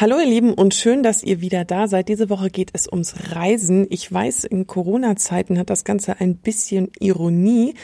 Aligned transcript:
Hallo 0.00 0.20
ihr 0.20 0.26
Lieben 0.26 0.54
und 0.54 0.74
schön, 0.74 1.02
dass 1.02 1.24
ihr 1.24 1.40
wieder 1.40 1.64
da 1.64 1.88
seid. 1.88 2.08
Diese 2.08 2.30
Woche 2.30 2.50
geht 2.50 2.70
es 2.72 2.86
ums 2.86 3.34
Reisen. 3.34 3.88
Ich 3.90 4.12
weiß, 4.12 4.44
in 4.44 4.68
Corona-Zeiten 4.68 5.58
hat 5.58 5.70
das 5.70 5.82
Ganze 5.82 6.20
ein 6.20 6.36
bisschen 6.36 6.92
Ironie 7.00 7.74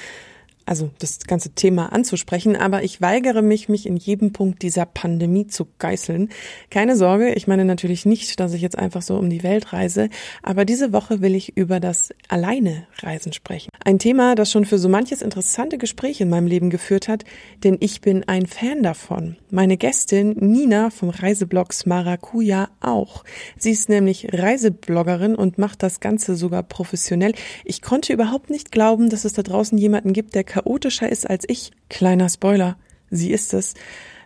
also 0.66 0.90
das 0.98 1.20
ganze 1.20 1.50
Thema 1.50 1.92
anzusprechen, 1.92 2.56
aber 2.56 2.82
ich 2.82 3.00
weigere 3.00 3.42
mich, 3.42 3.68
mich 3.68 3.86
in 3.86 3.96
jedem 3.96 4.32
Punkt 4.32 4.62
dieser 4.62 4.86
Pandemie 4.86 5.46
zu 5.46 5.66
geißeln. 5.78 6.30
Keine 6.70 6.96
Sorge, 6.96 7.34
ich 7.34 7.46
meine 7.46 7.64
natürlich 7.64 8.06
nicht, 8.06 8.40
dass 8.40 8.54
ich 8.54 8.62
jetzt 8.62 8.78
einfach 8.78 9.02
so 9.02 9.16
um 9.16 9.28
die 9.28 9.42
Welt 9.42 9.72
reise, 9.72 10.08
aber 10.42 10.64
diese 10.64 10.92
Woche 10.92 11.20
will 11.20 11.34
ich 11.34 11.56
über 11.56 11.80
das 11.80 12.10
Alleine-Reisen 12.28 13.32
sprechen. 13.32 13.70
Ein 13.84 13.98
Thema, 13.98 14.34
das 14.34 14.50
schon 14.50 14.64
für 14.64 14.78
so 14.78 14.88
manches 14.88 15.22
interessante 15.22 15.78
Gespräch 15.78 16.20
in 16.20 16.28
meinem 16.30 16.46
Leben 16.46 16.70
geführt 16.70 17.08
hat, 17.08 17.24
denn 17.62 17.76
ich 17.80 18.00
bin 18.00 18.24
ein 18.24 18.46
Fan 18.46 18.82
davon. 18.82 19.36
Meine 19.50 19.76
Gästin 19.76 20.36
Nina 20.38 20.90
vom 20.90 21.10
Reiseblog 21.10 21.64
Maracuja 21.86 22.68
auch. 22.80 23.24
Sie 23.58 23.70
ist 23.70 23.88
nämlich 23.88 24.28
Reisebloggerin 24.32 25.34
und 25.34 25.58
macht 25.58 25.82
das 25.82 26.00
Ganze 26.00 26.36
sogar 26.36 26.62
professionell. 26.62 27.34
Ich 27.64 27.82
konnte 27.82 28.12
überhaupt 28.12 28.50
nicht 28.50 28.72
glauben, 28.72 29.08
dass 29.08 29.24
es 29.24 29.32
da 29.32 29.42
draußen 29.42 29.78
jemanden 29.78 30.12
gibt, 30.12 30.34
der 30.34 30.44
chaotischer 30.54 31.08
ist 31.08 31.28
als 31.28 31.44
ich. 31.48 31.72
Kleiner 31.90 32.28
Spoiler, 32.28 32.76
sie 33.10 33.32
ist 33.32 33.52
es. 33.54 33.74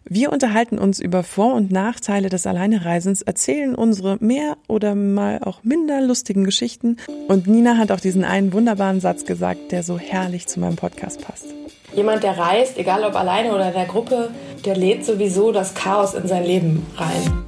Wir 0.04 0.30
unterhalten 0.30 0.78
uns 0.78 1.00
über 1.00 1.22
Vor- 1.22 1.54
und 1.54 1.70
Nachteile 1.70 2.28
des 2.28 2.46
Alleinereisens, 2.46 3.22
erzählen 3.22 3.74
unsere 3.74 4.18
mehr 4.20 4.56
oder 4.68 4.94
mal 4.94 5.40
auch 5.42 5.64
minder 5.64 6.00
lustigen 6.02 6.44
Geschichten 6.44 6.96
und 7.28 7.46
Nina 7.46 7.76
hat 7.78 7.92
auch 7.92 8.00
diesen 8.00 8.24
einen 8.24 8.52
wunderbaren 8.52 9.00
Satz 9.00 9.24
gesagt, 9.24 9.72
der 9.72 9.82
so 9.82 9.98
herrlich 9.98 10.46
zu 10.46 10.60
meinem 10.60 10.76
Podcast 10.76 11.22
passt. 11.26 11.46
Jemand, 11.94 12.22
der 12.22 12.36
reist, 12.36 12.76
egal 12.76 13.04
ob 13.04 13.16
alleine 13.16 13.54
oder 13.54 13.68
in 13.68 13.74
der 13.74 13.86
Gruppe, 13.86 14.30
der 14.66 14.76
lädt 14.76 15.06
sowieso 15.06 15.52
das 15.52 15.74
Chaos 15.74 16.12
in 16.12 16.28
sein 16.28 16.44
Leben 16.44 16.86
rein. 16.96 17.44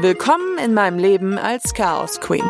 Willkommen 0.00 0.58
in 0.64 0.74
meinem 0.74 0.98
Leben 0.98 1.38
als 1.38 1.74
Chaos 1.74 2.20
Queen. 2.20 2.44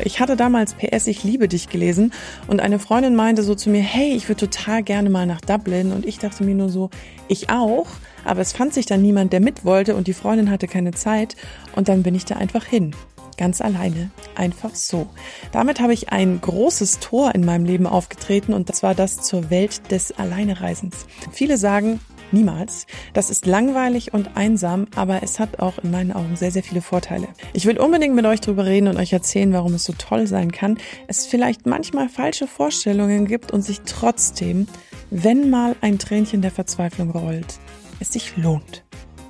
Ich 0.00 0.18
hatte 0.20 0.36
damals 0.36 0.74
PS 0.74 1.06
Ich 1.06 1.22
liebe 1.22 1.46
dich 1.46 1.68
gelesen 1.68 2.12
und 2.48 2.60
eine 2.60 2.78
Freundin 2.78 3.14
meinte 3.14 3.42
so 3.42 3.54
zu 3.54 3.70
mir, 3.70 3.82
hey, 3.82 4.12
ich 4.12 4.28
würde 4.28 4.48
total 4.48 4.82
gerne 4.82 5.08
mal 5.08 5.26
nach 5.26 5.40
Dublin 5.40 5.92
und 5.92 6.04
ich 6.04 6.18
dachte 6.18 6.44
mir 6.44 6.54
nur 6.54 6.68
so, 6.68 6.90
ich 7.28 7.50
auch, 7.50 7.86
aber 8.24 8.40
es 8.40 8.52
fand 8.52 8.74
sich 8.74 8.86
dann 8.86 9.02
niemand, 9.02 9.32
der 9.32 9.40
mit 9.40 9.64
wollte 9.64 9.94
und 9.94 10.06
die 10.06 10.12
Freundin 10.12 10.50
hatte 10.50 10.66
keine 10.66 10.92
Zeit 10.92 11.36
und 11.76 11.88
dann 11.88 12.02
bin 12.02 12.14
ich 12.14 12.24
da 12.24 12.36
einfach 12.36 12.64
hin. 12.64 12.94
Ganz 13.36 13.60
alleine. 13.60 14.10
Einfach 14.36 14.74
so. 14.74 15.08
Damit 15.50 15.80
habe 15.80 15.92
ich 15.92 16.10
ein 16.10 16.40
großes 16.40 17.00
Tor 17.00 17.34
in 17.34 17.44
meinem 17.44 17.64
Leben 17.64 17.86
aufgetreten 17.86 18.52
und 18.52 18.68
das 18.68 18.82
war 18.82 18.94
das 18.94 19.22
zur 19.22 19.50
Welt 19.50 19.90
des 19.90 20.12
Alleinereisens. 20.12 21.06
Viele 21.32 21.56
sagen, 21.56 22.00
Niemals. 22.32 22.86
Das 23.12 23.30
ist 23.30 23.46
langweilig 23.46 24.12
und 24.12 24.36
einsam, 24.36 24.86
aber 24.96 25.22
es 25.22 25.38
hat 25.38 25.60
auch 25.60 25.78
in 25.78 25.90
meinen 25.90 26.12
Augen 26.12 26.36
sehr, 26.36 26.50
sehr 26.50 26.62
viele 26.62 26.82
Vorteile. 26.82 27.28
Ich 27.52 27.66
will 27.66 27.78
unbedingt 27.78 28.14
mit 28.14 28.26
euch 28.26 28.40
drüber 28.40 28.66
reden 28.66 28.88
und 28.88 28.96
euch 28.96 29.12
erzählen, 29.12 29.52
warum 29.52 29.74
es 29.74 29.84
so 29.84 29.92
toll 29.96 30.26
sein 30.26 30.52
kann, 30.52 30.78
es 31.06 31.26
vielleicht 31.26 31.66
manchmal 31.66 32.08
falsche 32.08 32.46
Vorstellungen 32.46 33.26
gibt 33.26 33.52
und 33.52 33.62
sich 33.62 33.80
trotzdem, 33.86 34.66
wenn 35.10 35.50
mal 35.50 35.76
ein 35.80 35.98
Tränchen 35.98 36.42
der 36.42 36.50
Verzweiflung 36.50 37.10
rollt, 37.10 37.58
es 38.00 38.12
sich 38.12 38.36
lohnt. 38.36 38.84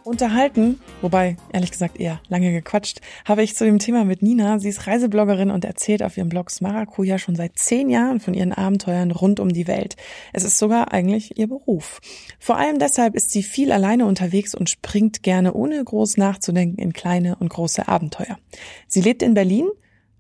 Unterhalten, 0.05 0.81
wobei 1.01 1.39
ehrlich 1.51 1.71
gesagt 1.71 1.99
eher 1.99 2.21
lange 2.29 2.53
gequatscht, 2.53 3.01
habe 3.25 3.43
ich 3.43 3.57
zu 3.57 3.65
dem 3.65 3.79
Thema 3.79 4.05
mit 4.05 4.21
Nina. 4.21 4.59
Sie 4.59 4.69
ist 4.69 4.87
Reisebloggerin 4.87 5.51
und 5.51 5.65
erzählt 5.65 6.03
auf 6.03 6.19
ihrem 6.19 6.29
Blog 6.29 6.51
Smarakuja 6.51 7.17
schon 7.19 7.37
seit 7.37 7.59
zehn 7.59 7.89
Jahren 7.89 8.21
von 8.21 8.35
ihren 8.35 8.53
Abenteuern 8.53 9.11
rund 9.11 9.41
um 9.41 9.49
die 9.49 9.67
Welt. 9.67 9.97
Es 10.35 10.45
ist 10.45 10.59
sogar 10.59 10.93
eigentlich 10.93 11.39
ihr 11.39 11.49
Beruf. 11.49 12.03
Vor 12.39 12.59
allem 12.59 12.79
deshalb 12.79 13.15
ist 13.15 13.31
sie 13.31 13.43
viel 13.43 13.73
alleine 13.73 14.05
unterwegs 14.05 14.55
und 14.55 14.69
springt 14.69 15.23
gerne 15.23 15.55
ohne 15.55 15.83
groß 15.83 16.19
nachzudenken 16.19 16.79
in 16.79 16.93
kleine 16.93 17.37
und 17.37 17.49
große 17.49 17.89
Abenteuer. 17.89 18.39
Sie 18.87 19.01
lebt 19.01 19.23
in 19.23 19.33
Berlin, 19.33 19.69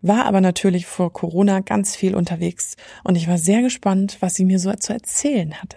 war 0.00 0.24
aber 0.24 0.40
natürlich 0.40 0.86
vor 0.86 1.12
Corona 1.12 1.61
ganz 1.61 1.95
viel 1.95 2.14
unterwegs 2.14 2.77
und 3.05 3.16
ich 3.16 3.28
war 3.28 3.36
sehr 3.36 3.61
gespannt, 3.61 4.16
was 4.20 4.34
sie 4.34 4.46
mir 4.46 4.58
so 4.58 4.72
zu 4.72 4.95
erzählen 4.95 5.55
hatte. 5.61 5.77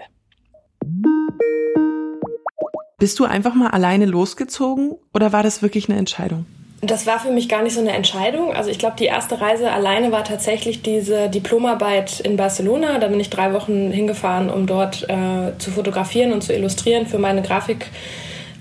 Bist 3.00 3.19
du 3.19 3.25
einfach 3.25 3.53
mal 3.53 3.69
alleine 3.69 4.08
losgezogen 4.08 4.96
oder 5.13 5.31
war 5.31 5.44
das 5.44 5.62
wirklich 5.62 5.88
eine 5.88 6.00
Entscheidung? 6.00 6.47
Das 6.81 7.06
war 7.06 7.19
für 7.19 7.31
mich 7.31 7.47
gar 7.47 7.62
nicht 7.62 7.75
so 7.75 7.80
eine 7.80 7.91
Entscheidung. 7.91 8.53
Also 8.53 8.72
ich 8.72 8.80
glaube, 8.80 8.96
die 8.97 9.06
erste 9.06 9.40
Reise 9.40 9.72
alleine 9.72 10.12
war 10.12 10.24
tatsächlich 10.24 10.81
diese 10.81 11.30
Diplomarbeit 11.30 12.19
in 12.22 12.38
Barcelona. 12.38 12.97
Da 12.97 13.07
bin 13.07 13.19
ich 13.19 13.30
drei 13.30 13.53
Wochen 13.53 13.91
hingefahren, 13.91 14.50
um 14.50 14.66
dort 14.66 15.07
äh, 15.09 15.56
zu 15.59 15.69
fotografieren 15.69 16.34
und 16.34 16.41
zu 16.41 16.53
illustrieren 16.53 17.06
für 17.06 17.19
meine 17.19 17.44
Grafik. 17.44 17.86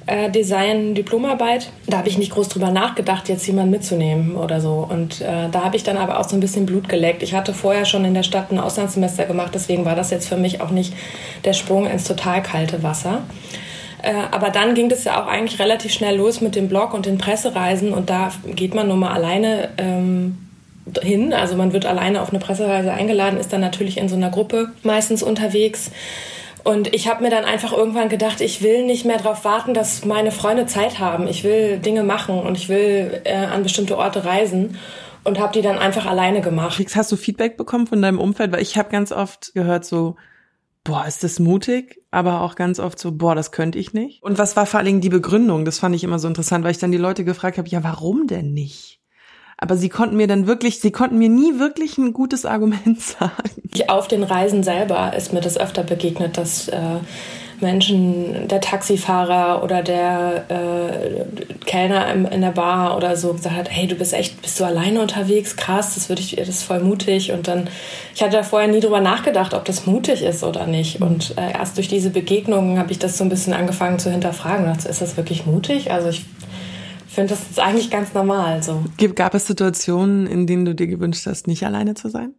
Äh, 0.05 0.31
Design 0.31 0.95
Diplomarbeit. 0.95 1.71
Da 1.87 1.97
habe 1.97 2.09
ich 2.09 2.19
nicht 2.19 2.33
groß 2.33 2.51
drüber 2.51 2.71
nachgedacht, 2.71 3.31
jetzt 3.31 3.47
jemanden 3.47 3.71
mitzunehmen 3.71 4.37
oder 4.37 4.61
so. 4.61 4.87
Und 4.89 5.23
äh, 5.23 5.49
da 5.51 5.65
habe 5.65 5.77
ich 5.77 5.83
dann 5.83 5.97
aber 5.97 6.21
auch 6.21 6.29
so 6.29 6.37
ein 6.37 6.41
bisschen 6.41 6.67
Blut 6.67 6.91
geleckt. 6.91 7.23
Ich 7.23 7.33
hatte 7.33 7.55
vorher 7.55 7.87
schon 7.87 8.05
in 8.05 8.13
der 8.13 8.23
Stadt 8.23 8.53
ein 8.53 8.59
Auslandssemester 8.59 9.25
gemacht, 9.25 9.53
deswegen 9.55 9.87
war 9.87 9.97
das 9.97 10.11
jetzt 10.11 10.29
für 10.29 10.37
mich 10.37 10.61
auch 10.61 10.71
nicht 10.71 10.93
der 11.45 11.55
Sprung 11.55 11.87
ins 11.87 12.05
total 12.05 12.43
kalte 12.43 12.83
Wasser. 12.83 13.23
Äh, 14.07 14.29
aber 14.31 14.51
dann 14.51 14.75
ging 14.75 14.89
das 14.89 15.03
ja 15.03 15.21
auch 15.21 15.27
eigentlich 15.27 15.59
relativ 15.59 15.93
schnell 15.93 16.17
los 16.17 16.41
mit 16.41 16.55
dem 16.55 16.69
Blog 16.69 16.95
und 16.95 17.07
den 17.07 17.19
Pressereisen 17.19 17.93
und 17.93 18.09
da 18.09 18.31
geht 18.55 18.73
man 18.73 18.87
nur 18.87 18.97
mal 18.97 19.13
alleine 19.13 19.71
ähm, 19.79 20.39
hin. 21.03 21.33
Also 21.33 21.57
man 21.57 21.73
wird 21.73 21.87
alleine 21.87 22.23
auf 22.23 22.31
eine 22.31 22.39
Pressereise 22.39 22.93
eingeladen, 22.93 23.41
ist 23.41 23.53
dann 23.53 23.61
natürlich 23.61 23.99
in 23.99 24.09
so 24.09 24.15
einer 24.15 24.31
Gruppe 24.31 24.71
meistens 24.85 25.25
unterwegs. 25.25 25.91
Und 26.63 26.95
ich 26.95 27.09
habe 27.09 27.25
mir 27.25 27.31
dann 27.31 27.45
einfach 27.45 27.73
irgendwann 27.73 28.09
gedacht, 28.09 28.41
ich 28.41 28.63
will 28.63 28.87
nicht 28.87 29.07
mehr 29.07 29.19
darauf 29.19 29.45
warten, 29.45 29.75
dass 29.75 30.05
meine 30.05 30.31
Freunde 30.31 30.67
Zeit 30.67 31.01
haben. 31.01 31.27
Ich 31.27 31.43
will 31.43 31.79
Dinge 31.79 32.05
machen 32.05 32.39
und 32.39 32.57
ich 32.57 32.69
will 32.69 33.23
äh, 33.25 33.35
an 33.35 33.65
bestimmte 33.65 33.99
Orte 33.99 34.25
reisen 34.25 34.79
und 35.25 35.41
habe 35.41 35.53
die 35.53 35.63
dann 35.63 35.79
einfach 35.79 36.07
alleine 36.07 36.43
gemacht. 36.43 36.81
Hast 36.95 37.11
du 37.11 37.17
Feedback 37.17 37.57
bekommen 37.57 37.89
von 37.89 38.01
deinem 38.01 38.21
Umfeld? 38.21 38.53
Weil 38.53 38.63
ich 38.63 38.79
habe 38.79 38.89
ganz 38.89 39.11
oft 39.11 39.53
gehört 39.55 39.85
so, 39.85 40.15
boah, 40.87 41.05
ist 41.07 41.25
das 41.25 41.39
mutig, 41.39 42.01
aber 42.11 42.41
auch 42.41 42.55
ganz 42.55 42.79
oft 42.79 42.99
so, 42.99 43.13
boah, 43.13 43.35
das 43.35 43.51
könnte 43.51 43.79
ich 43.79 43.93
nicht. 43.93 44.23
Und 44.23 44.39
was 44.39 44.57
war 44.57 44.67
vor 44.67 44.79
allen 44.79 44.87
Dingen 44.87 45.01
die 45.01 45.09
Begründung? 45.09 45.65
Das 45.65 45.79
fand 45.79 45.95
ich 45.95 46.05
immer 46.05 46.19
so 46.19 46.29
interessant, 46.29 46.65
weil 46.65 46.71
ich 46.71 46.79
dann 46.79 46.93
die 46.93 46.99
Leute 46.99 47.25
gefragt 47.25 47.59
habe, 47.59 47.69
ja, 47.69 47.83
warum 47.83 48.27
denn 48.27 48.53
nicht? 48.53 49.01
Aber 49.59 49.77
sie 49.77 49.89
konnten 49.89 50.17
mir 50.17 50.27
dann 50.27 50.47
wirklich, 50.47 50.81
sie 50.81 50.93
konnten 50.93 51.19
mir 51.19 51.29
nie 51.29 51.59
wirklich 51.59 51.99
ein 51.99 52.13
gutes 52.13 52.45
Argument 52.45 53.01
sagen. 53.01 53.71
Auf 53.89 54.09
den 54.09 54.23
Reisen 54.23 54.63
selber 54.63 55.15
ist 55.17 55.33
mir 55.33 55.41
das 55.41 55.59
öfter 55.59 55.83
begegnet, 55.83 56.37
dass 56.37 56.69
äh, 56.69 56.99
Menschen, 57.61 58.49
der 58.49 58.61
Taxifahrer 58.61 59.63
oder 59.63 59.83
der 59.83 60.45
äh, 60.49 61.25
Kellner 61.65 62.13
im, 62.13 62.27
in 62.27 62.41
der 62.41 62.51
Bar 62.51 62.97
oder 62.97 63.17
so 63.17 63.33
gesagt 63.33 63.57
hat, 63.57 63.71
hey, 63.71 63.87
du 63.87 63.95
bist 63.95 64.13
echt, 64.13 64.41
bist 64.43 64.59
du 64.61 64.65
alleine 64.65 65.01
unterwegs? 65.01 65.57
Krass, 65.57 65.95
das 65.95 66.09
würde 66.09 66.23
ich, 66.23 66.37
das 66.37 66.49
ist 66.49 66.63
voll 66.63 66.81
mutig. 66.81 67.33
Und 67.33 67.49
dann, 67.49 67.69
ich 68.15 68.23
hatte 68.23 68.37
da 68.37 68.43
vorher 68.43 68.69
nie 68.69 68.81
drüber 68.81 69.01
nachgedacht, 69.01 69.55
ob 69.55 69.65
das 69.65 69.87
mutig 69.87 70.23
ist 70.23 70.45
oder 70.45 70.67
nicht. 70.67 71.01
Und 71.01 71.35
äh, 71.37 71.53
erst 71.53 71.77
durch 71.77 71.89
diese 71.89 72.11
Begegnungen 72.11 72.79
habe 72.79 72.93
ich 72.93 72.99
das 72.99 73.19
so 73.19 73.25
ein 73.25 73.31
bisschen 73.31 73.53
angefangen 73.53 73.99
zu 73.99 74.11
hinterfragen. 74.11 74.67
Dachte, 74.67 74.89
ist 74.89 75.01
das 75.01 75.17
wirklich 75.17 75.47
mutig? 75.47 75.91
Also 75.91 76.09
ich 76.09 76.25
finde, 77.07 77.31
das 77.31 77.51
ist 77.51 77.61
eigentlich 77.61 77.91
ganz 77.91 78.15
normal 78.15 78.63
so. 78.63 78.85
Gab 79.15 79.35
es 79.35 79.47
Situationen, 79.47 80.27
in 80.27 80.47
denen 80.47 80.65
du 80.65 80.75
dir 80.75 80.87
gewünscht 80.87 81.27
hast, 81.27 81.47
nicht 81.47 81.65
alleine 81.65 81.95
zu 81.95 82.09
sein? 82.09 82.35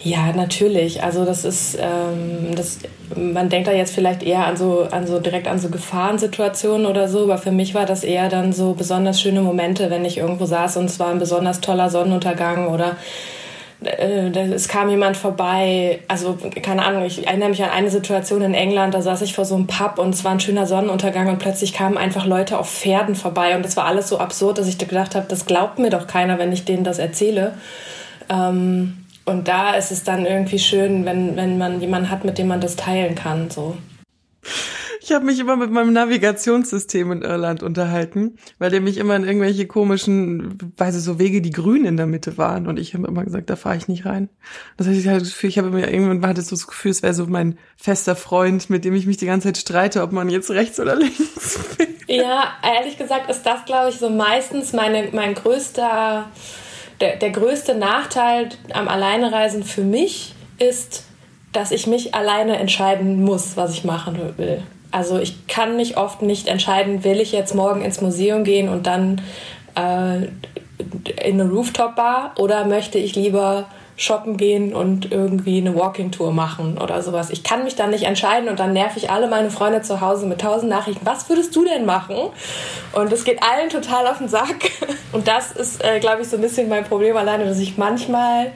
Ja, 0.00 0.32
natürlich. 0.32 1.02
Also 1.02 1.24
das 1.24 1.44
ist, 1.44 1.76
ähm, 1.80 2.54
das, 2.54 2.78
man 3.16 3.48
denkt 3.48 3.66
da 3.66 3.72
jetzt 3.72 3.92
vielleicht 3.92 4.22
eher 4.22 4.46
an 4.46 4.56
so, 4.56 4.86
an 4.90 5.06
so 5.08 5.18
direkt 5.18 5.48
an 5.48 5.58
so 5.58 5.70
Gefahrensituationen 5.70 6.86
oder 6.86 7.08
so, 7.08 7.24
aber 7.24 7.38
für 7.38 7.50
mich 7.50 7.74
war 7.74 7.84
das 7.84 8.04
eher 8.04 8.28
dann 8.28 8.52
so 8.52 8.74
besonders 8.74 9.20
schöne 9.20 9.40
Momente, 9.40 9.90
wenn 9.90 10.04
ich 10.04 10.18
irgendwo 10.18 10.46
saß 10.46 10.76
und 10.76 10.84
es 10.84 11.00
war 11.00 11.08
ein 11.10 11.18
besonders 11.18 11.60
toller 11.60 11.90
Sonnenuntergang 11.90 12.68
oder 12.68 12.96
äh, 13.82 14.28
es 14.30 14.68
kam 14.68 14.88
jemand 14.88 15.16
vorbei, 15.16 15.98
also 16.06 16.38
keine 16.62 16.84
Ahnung, 16.84 17.04
ich 17.04 17.26
erinnere 17.26 17.48
mich 17.48 17.64
an 17.64 17.70
eine 17.70 17.90
Situation 17.90 18.42
in 18.42 18.54
England, 18.54 18.94
da 18.94 19.02
saß 19.02 19.22
ich 19.22 19.34
vor 19.34 19.44
so 19.44 19.56
einem 19.56 19.66
Pub 19.66 19.98
und 19.98 20.14
es 20.14 20.22
war 20.22 20.30
ein 20.30 20.40
schöner 20.40 20.66
Sonnenuntergang 20.66 21.28
und 21.28 21.40
plötzlich 21.40 21.72
kamen 21.72 21.98
einfach 21.98 22.24
Leute 22.24 22.58
auf 22.58 22.70
Pferden 22.70 23.16
vorbei 23.16 23.56
und 23.56 23.64
das 23.64 23.76
war 23.76 23.86
alles 23.86 24.08
so 24.08 24.18
absurd, 24.18 24.58
dass 24.58 24.68
ich 24.68 24.78
gedacht 24.78 25.16
habe, 25.16 25.26
das 25.28 25.44
glaubt 25.44 25.80
mir 25.80 25.90
doch 25.90 26.06
keiner, 26.06 26.38
wenn 26.38 26.52
ich 26.52 26.64
denen 26.64 26.84
das 26.84 27.00
erzähle. 27.00 27.54
Ähm, 28.30 29.04
und 29.28 29.46
da 29.46 29.74
ist 29.74 29.92
es 29.92 30.04
dann 30.04 30.26
irgendwie 30.26 30.58
schön, 30.58 31.04
wenn, 31.04 31.36
wenn 31.36 31.58
man 31.58 31.80
jemanden 31.80 32.10
hat, 32.10 32.24
mit 32.24 32.38
dem 32.38 32.48
man 32.48 32.60
das 32.60 32.76
teilen 32.76 33.14
kann. 33.14 33.50
So. 33.50 33.76
Ich 35.00 35.12
habe 35.12 35.24
mich 35.24 35.38
immer 35.38 35.56
mit 35.56 35.70
meinem 35.70 35.92
Navigationssystem 35.92 37.12
in 37.12 37.22
Irland 37.22 37.62
unterhalten, 37.62 38.36
weil 38.58 38.70
der 38.70 38.80
mich 38.80 38.98
immer 38.98 39.16
in 39.16 39.24
irgendwelche 39.24 39.66
komischen, 39.66 40.58
weiß 40.76 40.96
ich, 40.96 41.02
so 41.02 41.18
Wege, 41.18 41.40
die 41.40 41.50
grün 41.50 41.84
in 41.84 41.96
der 41.96 42.06
Mitte 42.06 42.36
waren. 42.36 42.66
Und 42.66 42.78
ich 42.78 42.94
habe 42.94 43.06
immer 43.06 43.24
gesagt, 43.24 43.48
da 43.48 43.56
fahre 43.56 43.76
ich 43.76 43.88
nicht 43.88 44.04
rein. 44.04 44.28
Das 44.76 44.86
heißt, 44.86 44.98
ich 44.98 45.06
hatte 45.06 45.20
das 45.20 45.30
Gefühl, 45.30 45.50
ich 45.50 45.58
habe 45.58 45.68
immer 45.68 45.88
irgendwann 45.88 46.28
hatte 46.28 46.42
so 46.42 46.56
das 46.56 46.66
Gefühl, 46.66 46.90
es 46.90 47.02
wäre 47.02 47.14
so 47.14 47.26
mein 47.26 47.58
fester 47.76 48.16
Freund, 48.16 48.68
mit 48.68 48.84
dem 48.84 48.94
ich 48.94 49.06
mich 49.06 49.16
die 49.16 49.26
ganze 49.26 49.48
Zeit 49.48 49.58
streite, 49.58 50.02
ob 50.02 50.12
man 50.12 50.28
jetzt 50.28 50.50
rechts 50.50 50.78
oder 50.80 50.96
links 50.96 51.58
fährt. 51.76 51.88
Ja, 52.06 52.54
ehrlich 52.62 52.96
gesagt 52.96 53.30
ist 53.30 53.44
das, 53.44 53.64
glaube 53.66 53.90
ich, 53.90 53.96
so 53.96 54.10
meistens 54.10 54.72
meine, 54.72 55.08
mein 55.12 55.34
größter 55.34 56.30
der, 57.00 57.16
der 57.16 57.30
größte 57.30 57.74
Nachteil 57.74 58.48
am 58.72 58.88
Alleinereisen 58.88 59.62
für 59.62 59.82
mich 59.82 60.34
ist, 60.58 61.04
dass 61.52 61.70
ich 61.70 61.86
mich 61.86 62.14
alleine 62.14 62.56
entscheiden 62.58 63.22
muss, 63.22 63.56
was 63.56 63.72
ich 63.72 63.84
machen 63.84 64.34
will. 64.36 64.62
Also 64.90 65.18
ich 65.18 65.46
kann 65.46 65.76
mich 65.76 65.96
oft 65.96 66.22
nicht 66.22 66.48
entscheiden, 66.48 67.04
will 67.04 67.20
ich 67.20 67.32
jetzt 67.32 67.54
morgen 67.54 67.82
ins 67.82 68.00
Museum 68.00 68.44
gehen 68.44 68.68
und 68.68 68.86
dann 68.86 69.20
äh, 69.74 70.24
in 71.24 71.40
eine 71.40 71.50
Rooftop-Bar 71.50 72.34
oder 72.38 72.64
möchte 72.64 72.98
ich 72.98 73.14
lieber 73.14 73.66
shoppen 73.98 74.36
gehen 74.36 74.74
und 74.74 75.10
irgendwie 75.10 75.58
eine 75.58 75.74
Walking-Tour 75.74 76.32
machen 76.32 76.78
oder 76.78 77.02
sowas. 77.02 77.30
Ich 77.30 77.42
kann 77.42 77.64
mich 77.64 77.74
dann 77.74 77.90
nicht 77.90 78.04
entscheiden 78.04 78.48
und 78.48 78.60
dann 78.60 78.72
nerv 78.72 78.96
ich 78.96 79.10
alle 79.10 79.28
meine 79.28 79.50
Freunde 79.50 79.82
zu 79.82 80.00
Hause 80.00 80.24
mit 80.26 80.40
tausend 80.40 80.70
Nachrichten. 80.70 81.04
Was 81.04 81.28
würdest 81.28 81.54
du 81.54 81.64
denn 81.64 81.84
machen? 81.84 82.16
Und 82.92 83.12
es 83.12 83.24
geht 83.24 83.42
allen 83.42 83.68
total 83.70 84.06
auf 84.06 84.18
den 84.18 84.28
Sack. 84.28 84.70
Und 85.12 85.26
das 85.26 85.52
ist, 85.52 85.82
äh, 85.82 86.00
glaube 86.00 86.22
ich, 86.22 86.28
so 86.28 86.36
ein 86.36 86.42
bisschen 86.42 86.68
mein 86.68 86.84
Problem 86.84 87.16
alleine, 87.16 87.44
dass 87.44 87.58
ich 87.58 87.78
manchmal 87.78 88.52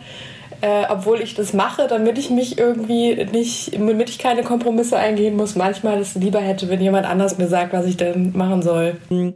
äh, 0.61 0.85
obwohl 0.89 1.21
ich 1.21 1.35
das 1.35 1.53
mache, 1.55 1.89
damit 1.89 2.19
ich 2.19 2.31
mich 2.31 2.57
irgendwie 2.57 3.25
nicht, 3.33 3.75
damit 3.75 4.11
ich 4.11 4.19
keine 4.19 4.45
Kompromisse 4.45 4.97
eingehen 4.97 5.37
muss, 5.37 5.57
manchmal 5.57 5.99
es 5.99 6.15
lieber 6.15 6.41
hätte, 6.41 6.69
wenn 6.69 6.81
jemand 6.81 7.05
anders 7.05 7.37
mir 7.37 7.49
sagt, 7.49 7.73
was 7.73 7.85
ich 7.85 7.97
denn 7.97 8.37
machen 8.37 8.63
soll. 8.63 8.97
Mhm. 9.11 9.35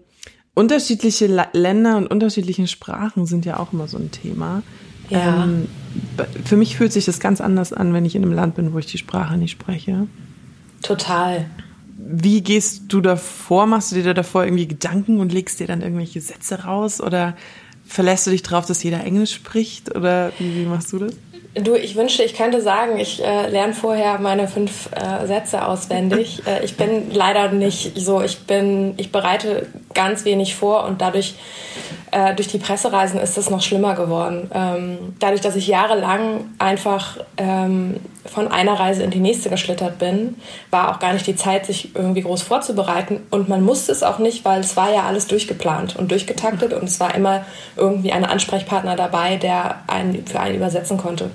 Unterschiedliche 0.54 1.26
La 1.26 1.48
Länder 1.52 1.96
und 1.96 2.06
unterschiedliche 2.06 2.66
Sprachen 2.68 3.26
sind 3.26 3.44
ja 3.44 3.58
auch 3.58 3.72
immer 3.72 3.88
so 3.88 3.98
ein 3.98 4.10
Thema. 4.10 4.62
Ja. 5.08 5.44
Ähm, 5.44 5.68
für 6.44 6.56
mich 6.56 6.76
fühlt 6.76 6.92
sich 6.92 7.04
das 7.04 7.20
ganz 7.20 7.40
anders 7.40 7.72
an, 7.72 7.94
wenn 7.94 8.04
ich 8.04 8.14
in 8.14 8.22
einem 8.22 8.32
Land 8.32 8.56
bin, 8.56 8.72
wo 8.72 8.78
ich 8.78 8.86
die 8.86 8.98
Sprache 8.98 9.36
nicht 9.36 9.52
spreche. 9.52 10.06
Total. 10.82 11.46
Wie 11.98 12.42
gehst 12.42 12.84
du 12.88 13.00
davor? 13.00 13.66
Machst 13.66 13.90
du 13.90 13.96
dir 13.96 14.04
da 14.04 14.14
davor 14.14 14.44
irgendwie 14.44 14.68
Gedanken 14.68 15.18
und 15.18 15.32
legst 15.32 15.58
dir 15.60 15.66
dann 15.66 15.82
irgendwelche 15.82 16.20
Sätze 16.20 16.64
raus? 16.64 17.00
Oder 17.00 17.36
verlässt 17.86 18.26
du 18.26 18.30
dich 18.30 18.42
darauf, 18.42 18.66
dass 18.66 18.82
jeder 18.82 19.02
Englisch 19.02 19.34
spricht? 19.34 19.94
Oder 19.96 20.32
wie, 20.38 20.54
wie 20.56 20.66
machst 20.66 20.92
du 20.92 20.98
das? 20.98 21.12
Du, 21.54 21.74
ich 21.74 21.96
wünschte, 21.96 22.22
ich 22.22 22.34
könnte 22.34 22.60
sagen, 22.60 22.98
ich 22.98 23.24
äh, 23.24 23.48
lerne 23.48 23.72
vorher 23.72 24.18
meine 24.18 24.46
fünf 24.46 24.90
äh, 24.92 25.26
Sätze 25.26 25.66
auswendig. 25.66 26.42
Äh, 26.46 26.62
ich 26.64 26.76
bin 26.76 27.10
leider 27.10 27.50
nicht 27.50 27.92
so. 27.98 28.20
Ich 28.20 28.40
bin, 28.40 28.92
ich 28.98 29.10
bereite 29.10 29.66
ganz 29.96 30.24
wenig 30.24 30.54
vor 30.54 30.84
und 30.84 31.00
dadurch 31.00 31.34
äh, 32.12 32.34
durch 32.34 32.48
die 32.48 32.58
Pressereisen 32.58 33.18
ist 33.18 33.36
es 33.36 33.50
noch 33.50 33.62
schlimmer 33.62 33.94
geworden. 33.94 34.48
Ähm, 34.54 34.98
dadurch, 35.18 35.40
dass 35.40 35.56
ich 35.56 35.66
jahrelang 35.66 36.44
einfach 36.58 37.16
ähm, 37.36 37.96
von 38.24 38.48
einer 38.48 38.74
Reise 38.74 39.02
in 39.02 39.10
die 39.10 39.18
nächste 39.18 39.50
geschlittert 39.50 39.98
bin, 39.98 40.36
war 40.70 40.90
auch 40.90 41.00
gar 41.00 41.12
nicht 41.12 41.26
die 41.26 41.36
Zeit, 41.36 41.66
sich 41.66 41.94
irgendwie 41.94 42.22
groß 42.22 42.42
vorzubereiten. 42.42 43.26
Und 43.30 43.48
man 43.48 43.62
musste 43.62 43.90
es 43.92 44.02
auch 44.02 44.18
nicht, 44.18 44.44
weil 44.44 44.60
es 44.60 44.76
war 44.76 44.92
ja 44.92 45.02
alles 45.04 45.26
durchgeplant 45.26 45.96
und 45.96 46.10
durchgetaktet 46.10 46.72
und 46.72 46.84
es 46.84 47.00
war 47.00 47.14
immer 47.14 47.44
irgendwie 47.76 48.12
ein 48.12 48.24
Ansprechpartner 48.24 48.96
dabei, 48.96 49.36
der 49.36 49.80
einen 49.86 50.26
für 50.26 50.40
einen 50.40 50.56
übersetzen 50.56 50.98
konnte. 50.98 51.30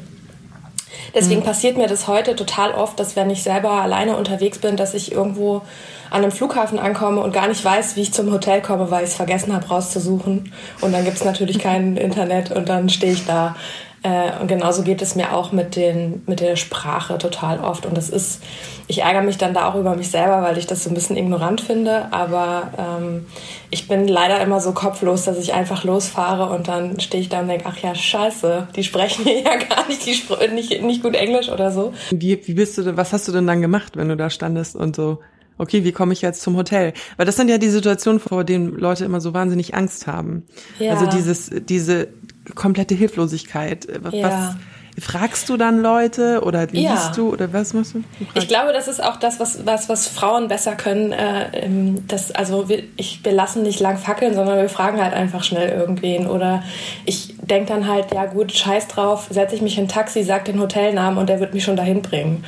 Deswegen 1.14 1.42
mhm. 1.42 1.46
passiert 1.46 1.78
mir 1.78 1.88
das 1.88 2.08
heute 2.08 2.36
total 2.36 2.74
oft, 2.74 3.00
dass 3.00 3.16
wenn 3.16 3.30
ich 3.30 3.44
selber 3.44 3.72
alleine 3.72 4.18
unterwegs 4.18 4.60
bin, 4.60 4.78
dass 4.78 4.94
ich 4.94 5.12
irgendwo 5.12 5.62
an 6.10 6.24
einem 6.24 6.32
Flughafen 6.32 6.78
ankomme 6.78 7.22
und 7.22 7.34
gar 7.34 7.48
nicht 7.48 7.64
weiß, 7.64 7.96
wie 7.96 8.02
ich 8.02 8.14
zum 8.14 8.32
Hotel 8.32 8.62
komme, 8.62 8.92
weil 8.92 9.04
ich 9.04 9.12
es 9.12 9.16
vergessen 9.16 9.54
habe 9.54 9.68
rauszusuchen. 9.68 10.52
Und 10.82 10.92
dann 10.92 11.06
gibt 11.06 11.18
es 11.18 11.24
natürlich 11.24 11.60
kein 11.60 11.98
Internet 11.98 12.52
und 12.52 12.70
dann 12.70 12.90
stehe 12.90 13.14
ich 13.14 13.26
da. 13.26 13.56
Äh, 14.04 14.40
und 14.42 14.48
genauso 14.48 14.82
geht 14.82 15.02
es 15.02 15.16
mir 15.16 15.34
auch 15.34 15.52
mit, 15.52 15.76
den, 15.76 16.24
mit 16.26 16.40
der 16.40 16.56
Sprache 16.56 17.20
total 17.20 17.60
oft. 17.60 17.86
Und 17.86 17.96
das 17.96 18.10
ist, 18.10 18.42
ich 18.88 19.04
ärgere 19.04 19.22
mich 19.22 19.38
dann 19.38 19.54
da 19.54 19.70
auch 19.70 19.76
über 19.76 19.96
mich 19.96 20.10
selber, 20.10 20.42
weil 20.42 20.58
ich 20.58 20.66
das 20.66 20.84
so 20.84 20.90
ein 20.90 20.96
bisschen 20.96 21.18
ignorant 21.18 21.62
finde. 21.62 22.12
Aber 22.12 22.72
ähm, 22.78 23.28
ich 23.70 23.88
bin 23.88 24.08
leider 24.08 24.42
immer 24.42 24.60
so 24.60 24.72
kopflos, 24.72 25.26
dass 25.26 25.38
ich 25.38 25.54
einfach 25.54 25.84
losfahre 25.84 26.54
und 26.54 26.68
dann 26.68 27.00
stehe 27.00 27.22
ich 27.22 27.30
da 27.30 27.42
und 27.42 27.48
denke, 27.48 27.66
ach 27.68 27.78
ja, 27.78 27.94
scheiße, 27.94 28.70
die 28.76 28.84
sprechen 28.84 29.24
hier 29.24 29.42
ja 29.44 29.58
gar 29.58 29.88
nicht, 29.88 30.06
die 30.06 30.16
nicht, 30.54 30.82
nicht 30.82 31.04
gut 31.04 31.16
Englisch 31.16 31.50
oder 31.50 31.72
so. 31.72 31.94
Wie, 32.10 32.48
wie 32.48 32.54
bist 32.54 32.80
du, 32.80 32.98
was 32.98 33.14
hast 33.14 33.28
du 33.28 33.32
denn 33.32 33.46
dann 33.46 33.62
gemacht, 33.62 33.98
wenn 33.98 34.10
du 34.10 34.18
da 34.18 34.32
standest 34.32 34.76
und 34.76 34.96
so 34.96 35.20
okay, 35.58 35.84
wie 35.84 35.92
komme 35.92 36.14
ich 36.14 36.22
jetzt 36.22 36.42
zum 36.42 36.56
Hotel? 36.56 36.94
Weil 37.18 37.26
das 37.26 37.36
sind 37.36 37.50
ja 37.50 37.58
die 37.58 37.70
Situationen, 37.70 38.20
vor 38.20 38.44
denen 38.44 38.78
Leute 38.78 39.06
immer 39.06 39.22
so 39.22 39.34
wahnsinnig 39.34 39.76
Angst 39.76 40.08
haben. 40.08 40.44
Ja. 40.80 40.94
Also 40.94 41.06
dieses, 41.06 41.52
diese 41.68 42.08
komplette 42.56 42.96
Hilflosigkeit. 42.96 43.88
Was, 44.02 44.14
ja. 44.14 44.60
Fragst 45.00 45.48
du 45.48 45.58
dann 45.58 45.82
Leute 45.82 46.42
oder 46.44 46.68
liest 46.68 46.84
ja. 46.84 47.12
du 47.16 47.32
oder 47.32 47.54
was 47.54 47.74
machst 47.74 47.94
du? 47.94 48.04
Ich 48.36 48.48
glaube, 48.48 48.74
das 48.74 48.88
ist 48.88 49.02
auch 49.02 49.16
das, 49.18 49.40
was, 49.40 49.66
was, 49.66 49.88
was 49.88 50.08
Frauen 50.08 50.48
besser 50.48 50.76
können. 50.76 51.14
Äh, 51.14 51.70
das, 52.08 52.32
also 52.32 52.68
wir, 52.68 52.84
ich, 52.98 53.24
wir 53.24 53.32
lassen 53.32 53.64
nicht 53.64 53.80
lang 53.80 53.98
fackeln, 53.98 54.34
sondern 54.34 54.58
wir 54.58 54.70
fragen 54.70 55.02
halt 55.02 55.14
einfach 55.14 55.44
schnell 55.44 55.70
irgendwen. 55.70 56.28
Oder 56.28 56.64
ich 57.06 57.36
denke 57.38 57.74
dann 57.74 57.88
halt, 57.88 58.14
ja 58.14 58.26
gut, 58.26 58.52
scheiß 58.52 58.90
drauf, 58.90 59.28
setze 59.30 59.56
ich 59.56 59.62
mich 59.62 59.78
in 59.78 59.86
ein 59.86 59.88
Taxi, 59.88 60.24
sag 60.24 60.46
den 60.46 60.60
Hotelnamen 60.60 61.18
und 61.18 61.30
der 61.30 61.40
wird 61.40 61.54
mich 61.54 61.64
schon 61.64 61.78
dahin 61.78 62.02
bringen. 62.02 62.44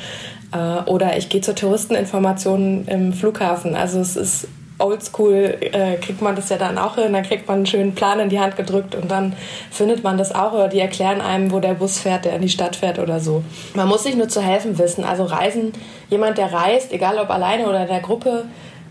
Äh, 0.52 0.88
oder 0.88 1.16
ich 1.16 1.30
gehe 1.30 1.40
zur 1.40 1.54
Touristeninformation 1.54 2.86
im 2.86 3.12
Flughafen. 3.14 3.74
Also 3.74 4.00
es 4.00 4.16
ist 4.16 4.48
oldschool, 4.78 5.56
äh, 5.60 5.96
kriegt 5.96 6.20
man 6.20 6.34
das 6.34 6.48
ja 6.48 6.56
dann 6.56 6.78
auch 6.78 6.96
hin, 6.96 7.12
dann 7.12 7.22
kriegt 7.22 7.46
man 7.46 7.58
einen 7.58 7.66
schönen 7.66 7.94
Plan 7.94 8.18
in 8.18 8.28
die 8.28 8.40
Hand 8.40 8.56
gedrückt 8.56 8.94
und 8.94 9.10
dann 9.10 9.34
findet 9.70 10.02
man 10.02 10.18
das 10.18 10.34
auch 10.34 10.52
oder 10.52 10.68
die 10.68 10.80
erklären 10.80 11.20
einem, 11.20 11.52
wo 11.52 11.60
der 11.60 11.74
Bus 11.74 11.98
fährt, 11.98 12.24
der 12.24 12.34
in 12.34 12.42
die 12.42 12.48
Stadt 12.48 12.76
fährt 12.76 12.98
oder 12.98 13.20
so. 13.20 13.42
Man 13.74 13.88
muss 13.88 14.02
sich 14.02 14.16
nur 14.16 14.28
zu 14.28 14.42
helfen 14.42 14.78
wissen. 14.78 15.04
Also 15.04 15.24
Reisen, 15.24 15.72
jemand, 16.10 16.38
der 16.38 16.52
reist, 16.52 16.92
egal 16.92 17.18
ob 17.18 17.30
alleine 17.30 17.68
oder 17.68 17.82
in 17.82 17.88
der 17.88 18.00
Gruppe, 18.00 18.44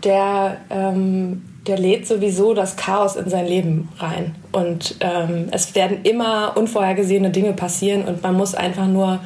der, 0.04 0.58
ähm, 0.70 1.42
der 1.66 1.78
lädt 1.78 2.06
sowieso 2.06 2.54
das 2.54 2.76
Chaos 2.76 3.16
in 3.16 3.28
sein 3.28 3.46
Leben 3.46 3.88
rein. 3.98 4.34
Und 4.52 4.96
ähm, 5.00 5.48
es 5.50 5.74
werden 5.74 6.02
immer 6.02 6.56
unvorhergesehene 6.56 7.30
Dinge 7.30 7.52
passieren 7.52 8.04
und 8.04 8.22
man 8.22 8.34
muss 8.34 8.54
einfach 8.54 8.86
nur 8.86 9.20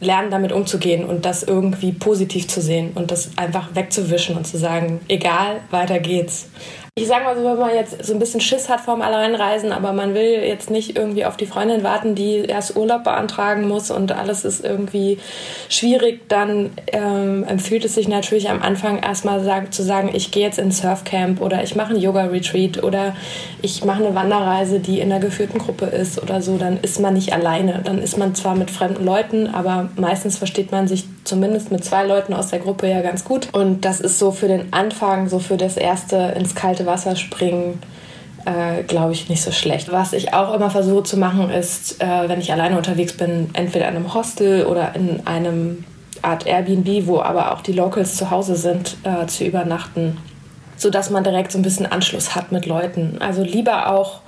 lernen, 0.00 0.30
damit 0.30 0.52
umzugehen 0.52 1.04
und 1.04 1.24
das 1.24 1.42
irgendwie 1.42 1.92
positiv 1.92 2.48
zu 2.48 2.60
sehen 2.60 2.92
und 2.94 3.10
das 3.10 3.30
einfach 3.36 3.74
wegzuwischen 3.74 4.36
und 4.36 4.46
zu 4.46 4.56
sagen, 4.58 5.00
egal, 5.08 5.60
weiter 5.70 5.98
geht's. 5.98 6.48
Ich 6.98 7.06
sage 7.06 7.22
mal 7.22 7.36
so, 7.36 7.44
wenn 7.44 7.58
man 7.58 7.72
jetzt 7.72 8.04
so 8.04 8.12
ein 8.12 8.18
bisschen 8.18 8.40
Schiss 8.40 8.68
hat 8.68 8.80
vorm 8.80 9.02
Alleinreisen, 9.02 9.70
aber 9.70 9.92
man 9.92 10.14
will 10.14 10.42
jetzt 10.42 10.68
nicht 10.68 10.98
irgendwie 10.98 11.24
auf 11.24 11.36
die 11.36 11.46
Freundin 11.46 11.84
warten, 11.84 12.16
die 12.16 12.38
erst 12.38 12.76
Urlaub 12.76 13.04
beantragen 13.04 13.68
muss 13.68 13.92
und 13.92 14.10
alles 14.10 14.44
ist 14.44 14.64
irgendwie 14.64 15.18
schwierig, 15.68 16.28
dann 16.28 16.70
ähm, 16.88 17.44
empfiehlt 17.44 17.84
es 17.84 17.94
sich 17.94 18.08
natürlich 18.08 18.50
am 18.50 18.60
Anfang 18.62 19.00
erstmal 19.00 19.44
sagen, 19.44 19.70
zu 19.70 19.84
sagen, 19.84 20.10
ich 20.12 20.32
gehe 20.32 20.42
jetzt 20.42 20.58
ins 20.58 20.78
Surfcamp 20.78 21.40
oder 21.40 21.62
ich 21.62 21.76
mache 21.76 21.94
ein 21.94 22.00
Yoga-Retreat 22.00 22.82
oder 22.82 23.14
ich 23.62 23.84
mache 23.84 24.04
eine 24.04 24.16
Wanderreise, 24.16 24.80
die 24.80 24.98
in 24.98 25.12
einer 25.12 25.20
geführten 25.20 25.58
Gruppe 25.58 25.86
ist 25.86 26.20
oder 26.20 26.42
so. 26.42 26.58
Dann 26.58 26.80
ist 26.82 26.98
man 26.98 27.14
nicht 27.14 27.32
alleine. 27.32 27.80
Dann 27.84 27.98
ist 27.98 28.18
man 28.18 28.34
zwar 28.34 28.56
mit 28.56 28.72
fremden 28.72 29.04
Leuten, 29.04 29.46
aber 29.46 29.88
meistens 29.94 30.36
versteht 30.36 30.72
man 30.72 30.88
sich 30.88 31.04
zumindest 31.28 31.70
mit 31.70 31.84
zwei 31.84 32.04
Leuten 32.04 32.32
aus 32.34 32.48
der 32.48 32.58
Gruppe 32.58 32.88
ja 32.88 33.02
ganz 33.02 33.24
gut. 33.24 33.48
Und 33.52 33.84
das 33.84 34.00
ist 34.00 34.18
so 34.18 34.32
für 34.32 34.48
den 34.48 34.72
Anfang, 34.72 35.28
so 35.28 35.38
für 35.38 35.56
das 35.56 35.76
erste 35.76 36.16
ins 36.36 36.54
kalte 36.54 36.86
Wasser 36.86 37.14
springen, 37.16 37.80
äh, 38.44 38.82
glaube 38.82 39.12
ich, 39.12 39.28
nicht 39.28 39.42
so 39.42 39.52
schlecht. 39.52 39.92
Was 39.92 40.12
ich 40.12 40.32
auch 40.34 40.54
immer 40.54 40.70
versuche 40.70 41.02
zu 41.04 41.16
machen, 41.16 41.50
ist, 41.50 42.02
äh, 42.02 42.28
wenn 42.28 42.40
ich 42.40 42.52
alleine 42.52 42.76
unterwegs 42.76 43.12
bin, 43.12 43.50
entweder 43.52 43.88
in 43.88 43.96
einem 43.96 44.14
Hostel 44.14 44.66
oder 44.66 44.94
in 44.94 45.26
einem 45.26 45.84
Art 46.22 46.46
Airbnb, 46.46 47.06
wo 47.06 47.20
aber 47.20 47.52
auch 47.52 47.60
die 47.60 47.72
Locals 47.72 48.16
zu 48.16 48.30
Hause 48.30 48.56
sind, 48.56 48.96
äh, 49.04 49.26
zu 49.26 49.44
übernachten, 49.44 50.16
sodass 50.76 51.10
man 51.10 51.22
direkt 51.24 51.52
so 51.52 51.58
ein 51.58 51.62
bisschen 51.62 51.86
Anschluss 51.86 52.34
hat 52.34 52.50
mit 52.50 52.66
Leuten. 52.66 53.18
Also 53.20 53.42
lieber 53.42 53.92
auch 53.92 54.20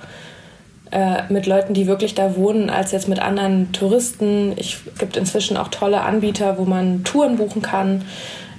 äh, 0.91 1.23
mit 1.29 1.45
Leuten, 1.45 1.73
die 1.73 1.87
wirklich 1.87 2.15
da 2.15 2.35
wohnen, 2.35 2.69
als 2.69 2.91
jetzt 2.91 3.07
mit 3.07 3.19
anderen 3.19 3.71
Touristen. 3.71 4.53
Es 4.57 4.77
gibt 4.99 5.17
inzwischen 5.17 5.57
auch 5.57 5.69
tolle 5.69 6.01
Anbieter, 6.01 6.57
wo 6.57 6.65
man 6.65 7.03
Touren 7.03 7.37
buchen 7.37 7.61
kann. 7.61 8.03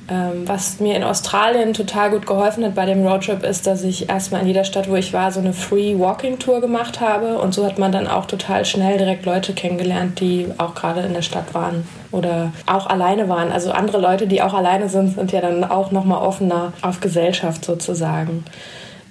Ähm, 0.09 0.49
was 0.49 0.81
mir 0.81 0.97
in 0.97 1.05
Australien 1.05 1.75
total 1.75 2.11
gut 2.11 2.27
geholfen 2.27 2.65
hat 2.65 2.75
bei 2.75 2.87
dem 2.87 3.07
Roadtrip 3.07 3.45
ist, 3.45 3.69
dass 3.69 3.85
ich 3.85 4.09
erstmal 4.09 4.41
in 4.41 4.49
jeder 4.49 4.65
Stadt, 4.65 4.91
wo 4.91 4.97
ich 4.97 5.12
war, 5.12 5.31
so 5.31 5.39
eine 5.39 5.53
Free 5.53 5.97
Walking 5.97 6.39
Tour 6.39 6.61
gemacht 6.61 7.01
habe. 7.01 7.39
Und 7.39 7.55
so 7.55 7.65
hat 7.65 7.79
man 7.79 7.93
dann 7.93 8.09
auch 8.09 8.27
total 8.27 8.65
schnell 8.65 8.99
direkt 8.99 9.25
Leute 9.25 9.53
kennengelernt, 9.53 10.19
die 10.19 10.49
auch 10.59 10.75
gerade 10.75 11.03
in 11.03 11.15
der 11.15 11.23
Stadt 11.23 11.55
waren 11.55 11.87
oder 12.11 12.53
auch 12.67 12.89
alleine 12.89 13.29
waren. 13.29 13.53
Also 13.53 13.71
andere 13.71 14.01
Leute, 14.01 14.27
die 14.27 14.43
auch 14.43 14.55
alleine 14.55 14.89
sind, 14.89 15.15
sind 15.15 15.33
ja 15.33 15.41
dann 15.41 15.62
auch 15.65 15.93
nochmal 15.93 16.27
offener 16.27 16.73
auf 16.83 17.01
Gesellschaft 17.01 17.65
sozusagen. 17.65 18.45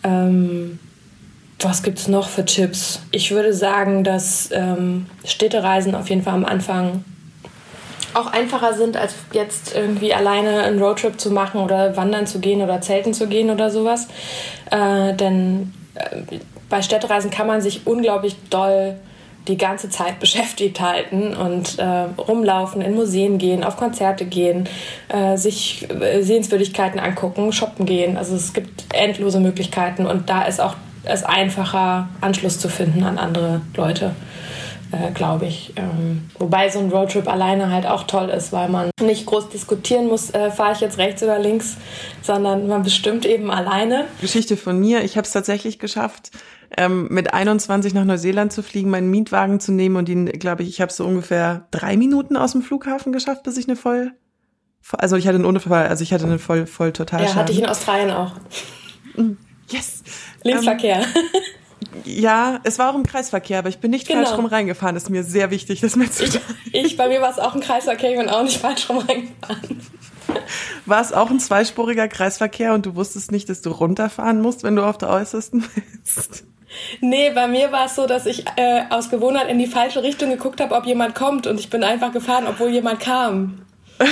Ähm, 0.03 0.79
was 1.63 1.83
gibt 1.83 1.99
es 1.99 2.07
noch 2.07 2.29
für 2.29 2.45
Tipps? 2.45 3.01
Ich 3.11 3.31
würde 3.31 3.53
sagen, 3.53 4.03
dass 4.03 4.49
ähm, 4.51 5.07
Städtereisen 5.25 5.95
auf 5.95 6.09
jeden 6.09 6.23
Fall 6.23 6.33
am 6.33 6.45
Anfang 6.45 7.03
auch 8.13 8.27
einfacher 8.27 8.73
sind, 8.73 8.97
als 8.97 9.15
jetzt 9.31 9.75
irgendwie 9.75 10.13
alleine 10.13 10.63
einen 10.63 10.81
Roadtrip 10.81 11.19
zu 11.19 11.31
machen 11.31 11.61
oder 11.61 11.95
wandern 11.95 12.27
zu 12.27 12.39
gehen 12.39 12.61
oder 12.61 12.81
zelten 12.81 13.13
zu 13.13 13.27
gehen 13.27 13.49
oder 13.49 13.69
sowas. 13.69 14.07
Äh, 14.69 15.13
denn 15.13 15.73
äh, 15.95 16.37
bei 16.69 16.81
Städtereisen 16.81 17.31
kann 17.31 17.47
man 17.47 17.61
sich 17.61 17.87
unglaublich 17.87 18.35
doll 18.49 18.95
die 19.47 19.57
ganze 19.57 19.89
Zeit 19.89 20.19
beschäftigt 20.19 20.81
halten 20.81 21.35
und 21.35 21.79
äh, 21.79 21.85
rumlaufen, 22.17 22.81
in 22.81 22.95
Museen 22.95 23.37
gehen, 23.37 23.63
auf 23.63 23.77
Konzerte 23.77 24.25
gehen, 24.25 24.67
äh, 25.07 25.37
sich 25.37 25.87
äh, 25.89 26.21
Sehenswürdigkeiten 26.21 26.99
angucken, 26.99 27.53
shoppen 27.53 27.85
gehen. 27.85 28.17
Also 28.17 28.35
es 28.35 28.53
gibt 28.53 28.93
endlose 28.93 29.39
Möglichkeiten 29.39 30.05
und 30.05 30.29
da 30.29 30.43
ist 30.43 30.59
auch 30.59 30.75
es 31.03 31.23
einfacher, 31.23 32.09
Anschluss 32.21 32.59
zu 32.59 32.69
finden 32.69 33.03
an 33.03 33.17
andere 33.17 33.61
Leute. 33.75 34.15
äh, 34.91 35.11
glaube 35.11 35.45
ich. 35.45 35.73
Ähm, 35.75 36.29
wobei 36.37 36.69
so 36.69 36.79
ein 36.79 36.89
Roadtrip 36.89 37.27
alleine 37.27 37.71
halt 37.71 37.85
auch 37.85 38.03
toll 38.03 38.29
ist, 38.29 38.51
weil 38.51 38.69
man 38.69 38.89
nicht 39.01 39.25
groß 39.25 39.49
diskutieren 39.49 40.07
muss, 40.07 40.31
äh, 40.31 40.51
fahre 40.51 40.73
ich 40.73 40.81
jetzt 40.81 40.97
rechts 40.97 41.23
oder 41.23 41.39
links, 41.39 41.77
sondern 42.21 42.67
man 42.67 42.83
bestimmt 42.83 43.25
eben 43.25 43.51
alleine. 43.51 44.05
Geschichte 44.19 44.57
von 44.57 44.79
mir, 44.79 45.03
ich 45.03 45.17
habe 45.17 45.25
es 45.25 45.31
tatsächlich 45.31 45.79
geschafft, 45.79 46.31
ähm, 46.77 47.07
mit 47.09 47.33
21 47.33 47.93
nach 47.93 48.05
Neuseeland 48.05 48.53
zu 48.53 48.63
fliegen, 48.63 48.89
meinen 48.89 49.09
Mietwagen 49.09 49.59
zu 49.59 49.71
nehmen 49.71 49.95
und 49.95 50.07
ihn, 50.09 50.25
glaube 50.25 50.63
ich, 50.63 50.69
ich 50.69 50.81
habe 50.81 50.91
so 50.91 51.05
ungefähr 51.05 51.67
drei 51.71 51.97
Minuten 51.97 52.37
aus 52.37 52.53
dem 52.53 52.61
Flughafen 52.61 53.11
geschafft, 53.11 53.43
bis 53.43 53.57
ich 53.57 53.67
eine 53.67 53.75
voll, 53.75 54.11
also 54.97 55.15
ich 55.15 55.27
hatte 55.27 55.35
einen 55.35 55.45
Unfall, 55.45 55.87
also 55.87 56.03
ich 56.03 56.13
hatte 56.13 56.25
eine 56.25 56.39
voll, 56.39 56.65
voll 56.65 56.91
total. 56.91 57.23
Ja, 57.23 57.35
hatte 57.35 57.51
ich 57.51 57.59
in 57.59 57.65
Australien 57.65 58.11
auch. 58.11 58.33
Yes. 59.71 60.03
Linksverkehr. 60.43 60.99
Ähm, 60.99 61.05
ja, 62.05 62.59
es 62.63 62.79
war 62.79 62.91
auch 62.91 62.95
im 62.95 63.05
Kreisverkehr, 63.05 63.59
aber 63.59 63.69
ich 63.69 63.79
bin 63.79 63.91
nicht 63.91 64.07
genau. 64.07 64.23
falsch 64.23 64.37
rum 64.37 64.45
reingefahren. 64.45 64.95
Das 64.95 65.03
ist 65.03 65.09
mir 65.09 65.23
sehr 65.23 65.51
wichtig, 65.51 65.81
das 65.81 65.95
mitzuteilen. 65.95 66.43
Ich, 66.71 66.85
ich, 66.85 66.97
bei 66.97 67.07
mir 67.07 67.21
war 67.21 67.31
es 67.31 67.39
auch 67.39 67.55
ein 67.55 67.61
Kreisverkehr, 67.61 68.11
ich 68.11 68.17
bin 68.17 68.29
auch 68.29 68.43
nicht 68.43 68.57
falsch 68.57 68.89
rum 68.89 68.99
reingefahren. 68.99 69.81
War 70.85 71.01
es 71.01 71.11
auch 71.11 71.29
ein 71.29 71.39
zweispuriger 71.39 72.07
Kreisverkehr 72.07 72.73
und 72.73 72.85
du 72.85 72.95
wusstest 72.95 73.31
nicht, 73.31 73.49
dass 73.49 73.61
du 73.61 73.71
runterfahren 73.71 74.41
musst, 74.41 74.63
wenn 74.63 74.75
du 74.75 74.83
auf 74.83 74.97
der 74.97 75.09
äußersten 75.09 75.65
bist? 76.05 76.45
Nee, 77.01 77.31
bei 77.31 77.47
mir 77.47 77.71
war 77.71 77.87
es 77.87 77.95
so, 77.95 78.07
dass 78.07 78.25
ich 78.25 78.45
äh, 78.55 78.83
aus 78.89 79.09
Gewohnheit 79.09 79.49
in 79.49 79.59
die 79.59 79.67
falsche 79.67 80.03
Richtung 80.03 80.29
geguckt 80.29 80.61
habe, 80.61 80.73
ob 80.75 80.85
jemand 80.85 81.15
kommt 81.15 81.47
und 81.47 81.59
ich 81.59 81.69
bin 81.69 81.83
einfach 81.83 82.13
gefahren, 82.13 82.45
obwohl 82.47 82.69
jemand 82.69 83.01
kam. 83.01 83.65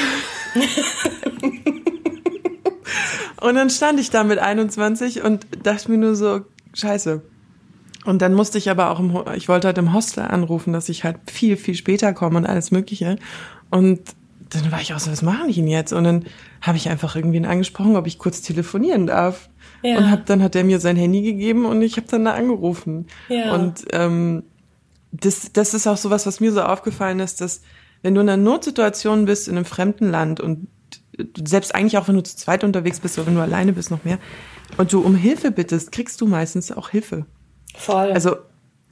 und 3.41 3.55
dann 3.55 3.69
stand 3.69 3.99
ich 3.99 4.09
da 4.09 4.23
mit 4.23 4.39
21 4.39 5.23
und 5.23 5.47
dachte 5.63 5.91
mir 5.91 5.97
nur 5.97 6.15
so, 6.15 6.41
scheiße, 6.73 7.21
und 8.05 8.21
dann 8.21 8.33
musste 8.33 8.57
ich 8.57 8.69
aber 8.69 8.91
auch 8.91 8.99
im, 8.99 9.23
ich 9.35 9.49
wollte 9.49 9.67
halt 9.67 9.77
im 9.77 9.93
Hostel 9.93 10.21
anrufen, 10.21 10.73
dass 10.73 10.89
ich 10.89 11.03
halt 11.03 11.17
viel, 11.29 11.57
viel 11.57 11.75
später 11.75 12.13
komme 12.13 12.37
und 12.37 12.45
alles 12.45 12.71
Mögliche. 12.71 13.17
Und 13.69 13.99
dann 14.49 14.71
war 14.71 14.81
ich 14.81 14.93
auch 14.93 14.99
so, 14.99 15.11
was 15.11 15.21
mache 15.21 15.47
ich 15.47 15.57
denn 15.57 15.67
jetzt? 15.67 15.93
Und 15.93 16.05
dann 16.05 16.25
habe 16.61 16.77
ich 16.77 16.89
einfach 16.89 17.15
irgendwen 17.15 17.45
angesprochen, 17.45 17.95
ob 17.95 18.07
ich 18.07 18.17
kurz 18.17 18.41
telefonieren 18.41 19.05
darf. 19.05 19.49
Ja. 19.83 19.97
Und 19.97 20.09
hab, 20.09 20.25
dann 20.25 20.41
hat 20.41 20.55
er 20.55 20.63
mir 20.63 20.79
sein 20.79 20.95
Handy 20.95 21.21
gegeben 21.21 21.65
und 21.65 21.81
ich 21.81 21.97
habe 21.97 22.07
dann 22.09 22.25
da 22.25 22.33
angerufen. 22.33 23.07
Ja. 23.27 23.53
Und 23.53 23.85
ähm, 23.91 24.43
das, 25.11 25.51
das 25.53 25.73
ist 25.73 25.87
auch 25.87 25.97
so 25.97 26.09
was, 26.09 26.25
was 26.25 26.39
mir 26.39 26.51
so 26.51 26.61
aufgefallen 26.61 27.19
ist, 27.19 27.41
dass 27.41 27.61
wenn 28.01 28.15
du 28.15 28.21
in 28.21 28.29
einer 28.29 28.41
Notsituation 28.41 29.25
bist 29.25 29.47
in 29.47 29.57
einem 29.57 29.65
fremden 29.65 30.09
Land 30.09 30.39
und 30.39 30.67
selbst 31.45 31.75
eigentlich 31.75 31.97
auch 31.97 32.07
wenn 32.07 32.15
du 32.15 32.23
zu 32.23 32.35
zweit 32.35 32.63
unterwegs 32.63 32.99
bist 32.99 33.17
oder 33.17 33.27
wenn 33.27 33.35
du 33.35 33.41
alleine 33.41 33.73
bist 33.73 33.91
noch 33.91 34.03
mehr 34.03 34.19
und 34.77 34.93
du 34.93 35.01
um 35.01 35.15
Hilfe 35.15 35.51
bittest, 35.51 35.91
kriegst 35.91 36.21
du 36.21 36.27
meistens 36.27 36.71
auch 36.71 36.89
Hilfe. 36.89 37.25
Voll. 37.75 38.11
Also 38.11 38.37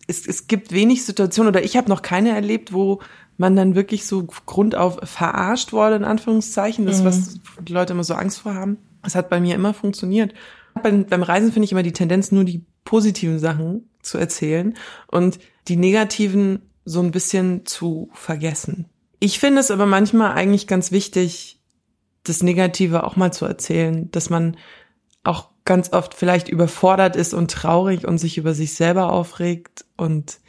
es, 0.08 0.26
es 0.26 0.48
gibt 0.48 0.72
wenig 0.72 1.06
Situationen 1.06 1.50
oder 1.50 1.64
ich 1.64 1.78
habe 1.78 1.90
noch 1.90 2.02
keine 2.02 2.30
erlebt, 2.30 2.74
wo 2.74 3.02
man 3.38 3.56
dann 3.56 3.76
wirklich 3.76 4.06
so 4.06 4.26
grundauf 4.46 5.00
verarscht 5.04 5.74
wurde, 5.74 5.98
in 5.98 6.04
Anführungszeichen. 6.04 6.86
Das, 6.86 7.02
mhm. 7.02 7.06
was 7.06 7.40
die 7.62 7.74
Leute 7.74 7.94
immer 7.94 8.04
so 8.04 8.16
Angst 8.16 8.40
vor 8.40 8.56
haben. 8.56 8.78
Das 9.04 9.16
hat 9.16 9.30
bei 9.30 9.40
mir 9.40 9.56
immer 9.56 9.74
funktioniert. 9.74 10.34
Beim, 10.82 11.06
beim 11.06 11.24
Reisen 11.24 11.52
finde 11.52 11.66
ich 11.66 11.72
immer 11.72 11.84
die 11.84 11.94
Tendenz, 11.94 12.32
nur 12.32 12.44
die 12.44 12.64
positiven 12.84 13.40
Sachen 13.40 13.90
zu 14.02 14.18
erzählen 14.18 14.76
und 15.08 15.40
die 15.68 15.76
negativen 15.76 16.60
so 16.86 17.02
ein 17.02 17.12
bisschen 17.12 17.66
zu 17.66 18.10
vergessen. 18.14 18.86
Ich 19.20 19.40
finde 19.40 19.60
es 19.60 19.72
aber 19.72 19.86
manchmal 19.86 20.34
eigentlich 20.34 20.68
ganz 20.68 20.92
wichtig, 20.92 21.57
das 22.30 22.44
Negative 22.44 23.04
auch 23.04 23.16
mal 23.16 23.32
zu 23.32 23.46
erzählen, 23.46 24.10
dass 24.12 24.30
man 24.30 24.58
auch 25.24 25.50
ganz 25.66 25.92
oft 25.92 26.14
vielleicht 26.14 26.48
überfordert 26.48 27.16
ist 27.16 27.34
und 27.34 27.52
traurig 27.52 28.08
und 28.08 28.18
sich 28.18 28.38
über 28.38 28.54
sich 28.54 28.74
selber 28.74 29.12
aufregt. 29.12 29.86
Und 29.98 30.40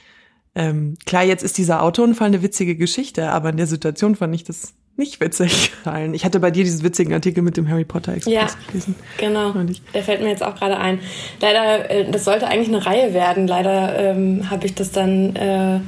ähm, 0.55 0.97
klar, 1.07 1.25
jetzt 1.25 1.43
ist 1.43 1.59
dieser 1.59 1.83
Autounfall 1.83 2.29
eine 2.29 2.43
witzige 2.43 2.77
Geschichte, 2.77 3.31
aber 3.31 3.51
in 3.51 3.57
der 3.57 3.67
Situation 3.67 4.15
fand 4.17 4.35
ich 4.35 4.45
das 4.45 4.75
nicht 4.97 5.21
witzig. 5.21 5.73
Ich 6.13 6.25
hatte 6.27 6.39
bei 6.39 6.51
dir 6.51 6.65
diesen 6.65 6.83
witzigen 6.83 7.15
Artikel 7.15 7.43
mit 7.43 7.57
dem 7.57 7.69
Harry 7.69 7.85
Potter 7.85 8.13
Express 8.13 8.35
ja, 8.35 8.47
gelesen. 8.67 8.95
Genau. 9.17 9.55
Der 9.95 10.03
fällt 10.03 10.21
mir 10.21 10.29
jetzt 10.29 10.43
auch 10.43 10.55
gerade 10.55 10.77
ein. 10.77 11.01
Leider, 11.41 11.91
äh, 11.91 12.11
das 12.11 12.25
sollte 12.25 12.47
eigentlich 12.47 12.69
eine 12.69 12.85
Reihe 12.85 13.15
werden. 13.15 13.47
Leider 13.47 13.99
ähm, 13.99 14.51
habe 14.51 14.67
ich 14.67 14.75
das 14.75 14.91
dann 14.91 15.35
äh, 15.35 15.81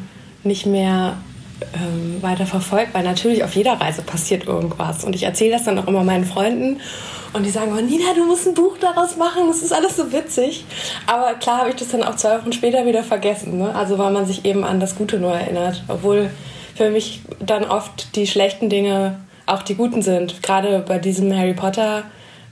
nicht 0.42 0.64
mehr 0.64 1.18
ähm, 1.74 2.22
weiter 2.22 2.46
verfolgt, 2.46 2.94
weil 2.94 3.04
natürlich 3.04 3.44
auf 3.44 3.54
jeder 3.54 3.74
Reise 3.80 4.02
passiert 4.02 4.46
irgendwas. 4.46 5.04
Und 5.04 5.14
ich 5.14 5.22
erzähle 5.22 5.52
das 5.52 5.64
dann 5.64 5.78
auch 5.78 5.86
immer 5.86 6.04
meinen 6.04 6.24
Freunden. 6.24 6.80
Und 7.32 7.44
die 7.44 7.50
sagen, 7.50 7.72
oh, 7.76 7.80
Nina, 7.80 8.12
du 8.14 8.24
musst 8.24 8.46
ein 8.48 8.54
Buch 8.54 8.76
daraus 8.78 9.16
machen, 9.16 9.44
das 9.46 9.62
ist 9.62 9.72
alles 9.72 9.96
so 9.96 10.12
witzig. 10.12 10.64
Aber 11.06 11.34
klar 11.34 11.58
habe 11.58 11.70
ich 11.70 11.76
das 11.76 11.88
dann 11.88 12.02
auch 12.02 12.16
zwei 12.16 12.38
Wochen 12.38 12.52
später 12.52 12.84
wieder 12.86 13.04
vergessen. 13.04 13.58
Ne? 13.58 13.74
Also 13.74 13.98
weil 13.98 14.10
man 14.10 14.26
sich 14.26 14.44
eben 14.44 14.64
an 14.64 14.80
das 14.80 14.96
Gute 14.96 15.18
nur 15.18 15.32
erinnert. 15.32 15.84
Obwohl 15.86 16.30
für 16.74 16.90
mich 16.90 17.22
dann 17.38 17.64
oft 17.64 18.16
die 18.16 18.26
schlechten 18.26 18.68
Dinge 18.68 19.20
auch 19.46 19.62
die 19.62 19.74
guten 19.74 20.02
sind. 20.02 20.42
Gerade 20.42 20.80
bei 20.80 20.98
diesem 20.98 21.36
Harry 21.36 21.54
Potter 21.54 22.04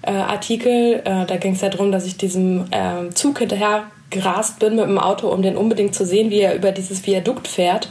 äh, 0.03 0.13
Artikel, 0.13 1.01
äh, 1.05 1.27
da 1.27 1.37
ging 1.37 1.55
es 1.55 1.61
ja 1.61 1.69
darum, 1.69 1.93
dass 1.93 2.07
ich 2.07 2.17
diesem 2.17 2.67
äh, 2.71 3.11
Zug 3.15 3.39
hinterher 3.39 3.85
gerast 4.11 4.59
bin 4.59 4.77
mit 4.77 4.85
dem 4.85 4.99
Auto, 4.99 5.29
um 5.29 5.43
den 5.43 5.57
unbedingt 5.57 5.95
zu 5.95 6.05
sehen, 6.05 6.31
wie 6.31 6.41
er 6.41 6.55
über 6.55 6.73
dieses 6.73 7.07
Viadukt 7.07 7.49
fährt. 7.49 7.89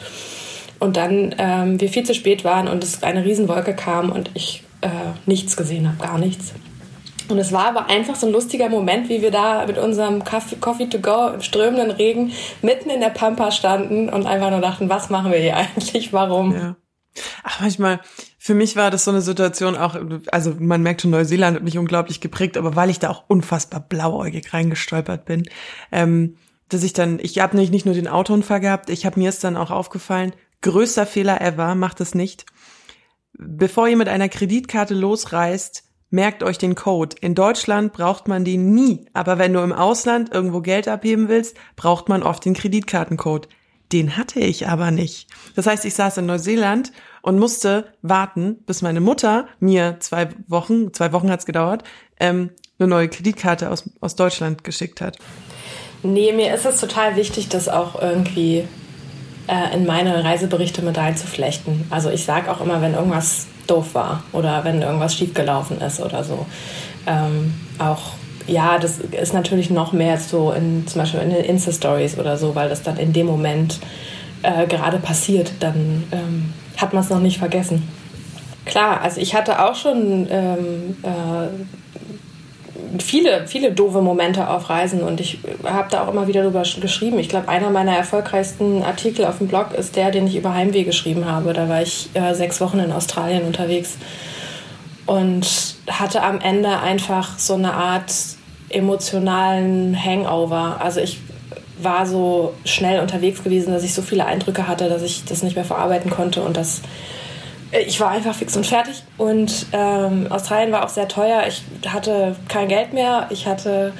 Und 0.79 0.97
dann 0.97 1.35
ähm, 1.37 1.81
wir 1.81 1.89
viel 1.89 2.03
zu 2.03 2.13
spät 2.13 2.43
waren 2.43 2.67
und 2.67 2.83
es 2.83 3.03
eine 3.03 3.25
Riesenwolke 3.25 3.75
kam 3.75 4.11
und 4.11 4.31
ich 4.33 4.63
äh, 4.81 4.89
nichts 5.25 5.57
gesehen 5.57 5.87
habe, 5.87 5.97
gar 5.97 6.17
nichts. 6.17 6.53
Und 7.29 7.39
es 7.39 7.51
war 7.51 7.67
aber 7.67 7.89
einfach 7.89 8.15
so 8.15 8.27
ein 8.27 8.33
lustiger 8.33 8.69
Moment, 8.69 9.09
wie 9.09 9.21
wir 9.21 9.31
da 9.31 9.65
mit 9.65 9.77
unserem 9.77 10.23
Coffee 10.23 10.87
to 10.87 10.99
go 10.99 11.27
im 11.33 11.41
strömenden 11.41 11.91
Regen 11.91 12.31
mitten 12.61 12.89
in 12.89 13.01
der 13.01 13.09
Pampa 13.09 13.51
standen 13.51 14.09
und 14.09 14.25
einfach 14.25 14.49
nur 14.49 14.61
dachten, 14.61 14.89
was 14.89 15.09
machen 15.09 15.31
wir 15.31 15.39
hier 15.39 15.57
eigentlich? 15.75 16.13
Warum? 16.13 16.53
Ja. 16.53 16.75
Ach, 17.43 17.59
manchmal, 17.61 17.99
für 18.37 18.53
mich 18.53 18.75
war 18.75 18.91
das 18.91 19.03
so 19.03 19.11
eine 19.11 19.21
Situation 19.21 19.75
auch, 19.75 19.97
also 20.31 20.55
man 20.59 20.83
merkt 20.83 21.01
schon, 21.01 21.11
Neuseeland 21.11 21.57
hat 21.57 21.63
mich 21.63 21.77
unglaublich 21.77 22.21
geprägt, 22.21 22.57
aber 22.57 22.75
weil 22.75 22.89
ich 22.89 22.99
da 22.99 23.09
auch 23.09 23.23
unfassbar 23.27 23.79
blauäugig 23.79 24.53
reingestolpert 24.53 25.25
bin, 25.25 25.43
ähm, 25.91 26.37
dass 26.69 26.83
ich 26.83 26.93
dann, 26.93 27.19
ich 27.19 27.39
habe 27.39 27.57
nicht, 27.57 27.71
nicht 27.71 27.85
nur 27.85 27.95
den 27.95 28.07
Autounfall 28.07 28.59
gehabt, 28.59 28.89
ich 28.89 29.05
habe 29.05 29.19
mir 29.19 29.29
es 29.29 29.39
dann 29.39 29.57
auch 29.57 29.71
aufgefallen, 29.71 30.33
größter 30.61 31.05
Fehler 31.05 31.41
ever, 31.41 31.75
macht 31.75 32.01
es 32.01 32.15
nicht. 32.15 32.45
Bevor 33.33 33.87
ihr 33.87 33.97
mit 33.97 34.09
einer 34.09 34.29
Kreditkarte 34.29 34.93
losreist, 34.93 35.87
Merkt 36.09 36.41
euch 36.41 36.57
den 36.57 36.75
Code. 36.75 37.17
In 37.19 37.35
Deutschland 37.35 37.91
braucht 37.91 38.29
man 38.29 38.45
den 38.45 38.73
nie, 38.73 39.05
aber 39.11 39.37
wenn 39.39 39.51
du 39.51 39.59
im 39.59 39.73
Ausland 39.73 40.33
irgendwo 40.33 40.61
Geld 40.61 40.87
abheben 40.87 41.27
willst, 41.27 41.57
braucht 41.75 42.07
man 42.07 42.23
oft 42.23 42.45
den 42.45 42.53
Kreditkartencode. 42.53 43.49
Den 43.91 44.15
hatte 44.15 44.39
ich 44.39 44.69
aber 44.69 44.91
nicht. 44.91 45.29
Das 45.55 45.67
heißt, 45.67 45.83
ich 45.83 45.95
saß 45.95 46.17
in 46.17 46.25
Neuseeland 46.25 46.93
und 47.21 47.39
musste 47.39 47.91
warten, 48.01 48.63
bis 48.65 48.81
meine 48.81 49.01
Mutter 49.01 49.47
mir 49.59 49.97
zwei 49.99 50.29
Wochen, 50.47 50.93
zwei 50.93 51.11
Wochen 51.11 51.29
hat's 51.29 51.45
gedauert, 51.45 51.83
ähm, 52.21 52.51
eine 52.79 52.87
neue 52.87 53.09
Kreditkarte 53.09 53.69
aus, 53.69 53.89
aus 53.99 54.15
Deutschland 54.15 54.63
geschickt 54.63 55.01
hat. 55.01 55.17
Nee, 56.03 56.31
mir 56.31 56.53
ist 56.53 56.65
es 56.65 56.79
total 56.79 57.17
wichtig, 57.17 57.49
das 57.49 57.67
auch 57.67 58.01
irgendwie 58.01 58.65
äh, 59.47 59.75
in 59.75 59.85
meine 59.85 60.23
Reiseberichte 60.23 60.81
mit 60.81 60.97
einzuflechten. 60.97 61.85
Also 61.89 62.09
ich 62.09 62.25
sage 62.25 62.51
auch 62.51 62.61
immer, 62.61 62.81
wenn 62.81 62.93
irgendwas 62.93 63.47
doof 63.67 63.93
war 63.95 64.23
oder 64.33 64.63
wenn 64.63 64.81
irgendwas 64.81 65.15
schiefgelaufen 65.15 65.81
ist 65.81 65.99
oder 65.99 66.23
so. 66.23 66.45
Ähm, 67.05 67.53
auch 67.79 68.13
ja, 68.47 68.79
das 68.79 68.99
ist 68.99 69.33
natürlich 69.33 69.69
noch 69.69 69.91
mehr 69.91 70.17
so 70.17 70.51
in 70.51 70.87
zum 70.87 71.01
Beispiel 71.01 71.19
in 71.19 71.29
den 71.29 71.43
Insta-Stories 71.43 72.17
oder 72.17 72.37
so, 72.37 72.55
weil 72.55 72.69
das 72.69 72.81
dann 72.81 72.97
in 72.97 73.11
dem 73.11 73.27
Moment 73.27 73.79
äh, 74.41 74.65
gerade 74.67 74.99
passiert, 74.99 75.51
dann 75.59 76.03
ähm, 76.11 76.53
hat 76.77 76.93
man 76.93 77.03
es 77.03 77.09
noch 77.09 77.19
nicht 77.19 77.37
vergessen. 77.37 77.87
Klar, 78.65 79.01
also 79.01 79.19
ich 79.19 79.35
hatte 79.35 79.63
auch 79.63 79.75
schon 79.75 80.27
ähm, 80.29 80.97
äh, 81.03 81.47
viele, 82.99 83.47
viele 83.47 83.71
doofe 83.71 84.01
Momente 84.01 84.49
auf 84.49 84.69
Reisen 84.69 85.01
und 85.01 85.19
ich 85.19 85.39
habe 85.63 85.89
da 85.89 86.03
auch 86.03 86.11
immer 86.11 86.27
wieder 86.27 86.43
drüber 86.43 86.63
geschrieben. 86.63 87.19
Ich 87.19 87.29
glaube, 87.29 87.49
einer 87.49 87.69
meiner 87.69 87.95
erfolgreichsten 87.95 88.83
Artikel 88.83 89.25
auf 89.25 89.39
dem 89.39 89.47
Blog 89.47 89.73
ist 89.77 89.95
der, 89.95 90.11
den 90.11 90.27
ich 90.27 90.35
über 90.35 90.53
Heimweh 90.53 90.83
geschrieben 90.83 91.25
habe. 91.25 91.53
Da 91.53 91.69
war 91.69 91.81
ich 91.81 92.09
äh, 92.13 92.33
sechs 92.33 92.61
Wochen 92.61 92.79
in 92.79 92.91
Australien 92.91 93.43
unterwegs 93.43 93.97
und 95.05 95.75
hatte 95.87 96.21
am 96.21 96.39
Ende 96.39 96.79
einfach 96.79 97.39
so 97.39 97.53
eine 97.53 97.73
Art 97.73 98.13
emotionalen 98.69 99.97
Hangover. 100.01 100.77
Also 100.79 100.99
ich 100.99 101.19
war 101.81 102.05
so 102.05 102.53
schnell 102.65 102.99
unterwegs 102.99 103.43
gewesen, 103.43 103.71
dass 103.71 103.83
ich 103.83 103.93
so 103.93 104.01
viele 104.01 104.25
Eindrücke 104.25 104.67
hatte, 104.67 104.89
dass 104.89 105.01
ich 105.01 105.25
das 105.25 105.43
nicht 105.43 105.55
mehr 105.55 105.65
verarbeiten 105.65 106.09
konnte 106.09 106.41
und 106.41 106.57
das 106.57 106.81
ich 107.71 107.99
war 107.99 108.09
einfach 108.09 108.35
fix 108.35 108.55
und 108.55 108.65
fertig 108.65 109.03
und 109.17 109.67
ähm, 109.73 110.27
Australien 110.29 110.71
war 110.71 110.85
auch 110.85 110.89
sehr 110.89 111.07
teuer. 111.07 111.43
Ich 111.47 111.63
hatte 111.87 112.35
kein 112.47 112.67
Geld 112.67 112.93
mehr, 112.93 113.27
ich 113.29 113.47
hatte 113.47 113.93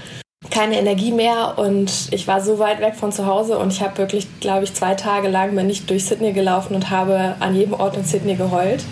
keine 0.50 0.80
Energie 0.80 1.12
mehr 1.12 1.56
und 1.58 1.92
ich 2.12 2.28
war 2.28 2.42
so 2.42 2.60
weit 2.60 2.80
weg 2.80 2.96
von 2.96 3.12
zu 3.12 3.26
Hause 3.26 3.58
und 3.58 3.74
ich 3.74 3.82
habe 3.82 3.98
wirklich, 3.98 4.28
glaube 4.40 4.64
ich, 4.64 4.74
zwei 4.74 4.96
Tage 4.96 5.28
lang 5.28 5.56
bin 5.56 5.70
ich 5.70 5.86
durch 5.86 6.06
Sydney 6.06 6.32
gelaufen 6.32 6.76
und 6.76 6.90
habe 6.90 7.36
an 7.40 7.56
jedem 7.56 7.74
Ort 7.74 7.98
in 7.98 8.06
Sydney 8.06 8.36
geheult. 8.36 8.84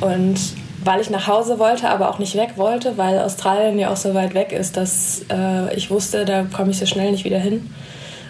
Und 0.00 0.38
weil 0.84 1.00
ich 1.00 1.08
nach 1.08 1.26
Hause 1.26 1.58
wollte, 1.58 1.88
aber 1.88 2.10
auch 2.10 2.18
nicht 2.18 2.36
weg 2.36 2.52
wollte, 2.56 2.98
weil 2.98 3.18
Australien 3.18 3.78
ja 3.78 3.90
auch 3.90 3.96
so 3.96 4.14
weit 4.14 4.34
weg 4.34 4.52
ist, 4.52 4.76
dass 4.76 5.24
äh, 5.30 5.74
ich 5.74 5.90
wusste, 5.90 6.24
da 6.24 6.44
komme 6.44 6.72
ich 6.72 6.78
so 6.78 6.86
schnell 6.86 7.10
nicht 7.10 7.24
wieder 7.24 7.38
hin. 7.38 7.70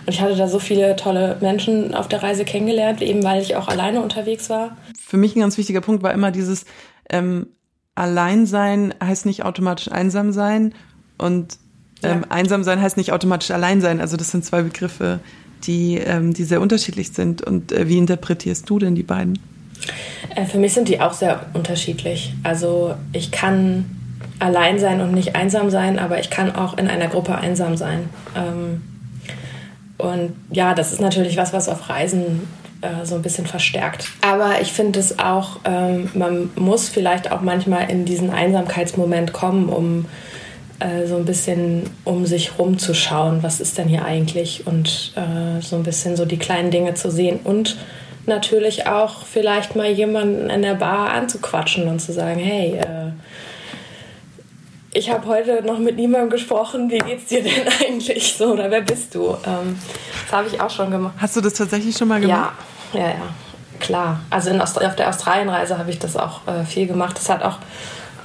Und 0.07 0.13
ich 0.13 0.21
hatte 0.21 0.37
da 0.37 0.49
so 0.49 0.59
viele 0.59 0.97
tolle 0.97 1.37
Menschen 1.41 1.95
auf 1.95 2.09
der 2.09 2.23
Reise 2.23 2.45
kennengelernt, 2.45 3.01
eben 3.03 3.23
weil 3.23 3.41
ich 3.41 3.57
auch 3.57 3.69
alleine 3.69 4.03
unterwegs 4.03 4.51
war. 4.51 4.77
Für 4.99 5.17
mich 5.17 5.35
ein 5.35 5.41
ganz 5.41 5.57
wichtiger 5.57 5.81
Punkt 5.81 6.03
war 6.03 6.13
immer 6.13 6.31
dieses 6.31 6.67
ähm, 7.11 7.47
Alleinsein 7.95 8.95
heißt 9.03 9.27
nicht 9.27 9.45
automatisch 9.45 9.91
einsam 9.91 10.33
sein 10.33 10.75
und 11.17 11.59
ähm, 12.03 12.23
ja. 12.23 12.31
einsam 12.31 12.65
sein 12.65 12.81
heißt 12.81 12.97
nicht 12.97 13.13
automatisch 13.13 13.51
allein 13.51 13.81
sein. 13.81 14.01
Also 14.01 14.17
das 14.17 14.31
sind 14.31 14.45
zwei 14.45 14.63
Begriffe, 14.63 15.21
die, 15.65 15.99
ähm, 15.99 16.35
die 16.35 16.45
sehr 16.45 16.61
unterschiedlich 16.61 17.13
sind. 17.13 17.43
Und 17.43 17.73
äh, 17.73 17.89
wie 17.89 17.99
interpretierst 17.99 18.69
du 18.69 18.79
denn 18.79 18.95
die 18.95 19.03
beiden? 19.03 19.39
Äh, 20.35 20.45
für 20.45 20.59
mich 20.59 20.75
sind 20.75 20.89
die 20.89 21.01
auch 21.01 21.13
sehr 21.13 21.47
unterschiedlich. 21.55 22.35
Also 22.43 22.95
ich 23.13 23.31
kann 23.31 23.85
allein 24.41 24.79
sein 24.79 25.01
und 25.01 25.13
nicht 25.13 25.37
einsam 25.37 25.71
sein, 25.71 25.99
aber 25.99 26.19
ich 26.19 26.31
kann 26.31 26.55
auch 26.55 26.77
in 26.77 26.89
einer 26.89 27.07
Gruppe 27.07 27.37
einsam 27.37 27.77
sein. 27.77 28.09
Ähm, 28.37 28.83
und 30.05 30.35
ja, 30.51 30.75
das 30.75 30.93
ist 30.93 31.01
natürlich 31.01 31.37
was, 31.37 31.53
was 31.53 31.69
auf 31.69 31.89
Reisen 31.89 32.47
äh, 32.81 33.05
so 33.05 33.15
ein 33.15 33.23
bisschen 33.23 33.47
verstärkt. 33.47 34.07
Aber 34.21 34.61
ich 34.61 34.73
finde 34.73 35.01
es 35.01 35.19
auch, 35.19 35.61
ähm, 35.65 36.11
man 36.15 36.51
muss 36.57 36.89
vielleicht 36.89 37.33
auch 37.33 37.41
manchmal 37.41 37.91
in 37.91 38.05
diesen 38.05 38.31
Einsamkeitsmoment 38.31 39.33
kommen, 39.33 39.69
um 39.69 40.07
äh, 40.81 41.07
so 41.07 41.17
ein 41.17 41.25
bisschen 41.25 41.85
um 42.05 42.27
sich 42.27 42.59
rumzuschauen, 42.59 43.43
was 43.43 43.61
ist 43.61 43.79
denn 43.79 43.89
hier 43.89 44.05
eigentlich 44.05 44.67
und 44.67 45.13
äh, 45.17 45.63
so 45.63 45.77
ein 45.77 45.83
bisschen 45.83 46.17
so 46.17 46.25
die 46.25 46.39
kleinen 46.39 46.71
Dinge 46.71 46.95
zu 46.95 47.11
sehen 47.11 47.41
und 47.45 47.77
natürlich 48.27 48.87
auch 48.87 49.25
vielleicht 49.25 49.77
mal 49.77 49.91
jemanden 49.91 50.51
in 50.51 50.63
der 50.63 50.75
Bar 50.75 51.11
anzuquatschen 51.11 51.89
und 51.89 52.01
zu 52.01 52.13
sagen, 52.13 52.41
hey, 52.41 52.79
äh, 52.79 53.13
ich 54.95 55.11
habe 55.11 55.27
heute 55.27 55.63
noch 55.65 55.79
mit 55.79 55.97
niemandem 55.97 56.31
gesprochen, 56.31 56.91
wie 56.91 56.99
geht's 56.99 57.27
dir 57.27 57.43
denn 57.43 57.69
eigentlich 57.81 58.35
so 58.35 58.53
oder 58.53 58.71
wer 58.71 58.81
bist 58.81 59.15
du? 59.15 59.37
Ähm, 59.45 59.79
das 60.25 60.33
habe 60.33 60.49
ich 60.49 60.61
auch 60.61 60.71
schon 60.71 60.91
gemacht. 60.91 61.15
Hast 61.19 61.37
du 61.37 61.41
das 61.41 61.55
tatsächlich 61.55 61.97
schon 61.97 62.09
mal 62.09 62.21
gemacht? 62.21 62.53
Ja, 62.93 63.01
ja, 63.01 63.09
ja, 63.09 63.23
klar. 63.81 64.21
Also 64.31 64.51
in 64.51 64.61
Aust 64.61 64.83
auf 64.83 64.97
der 64.97 65.09
Australienreise 65.09 65.77
habe 65.79 65.91
ich 65.91 65.99
das 65.99 66.17
auch 66.17 66.47
äh, 66.47 66.65
viel 66.65 66.87
gemacht. 66.87 67.17
Das 67.17 67.29
hat 67.29 67.43
auch 67.43 67.59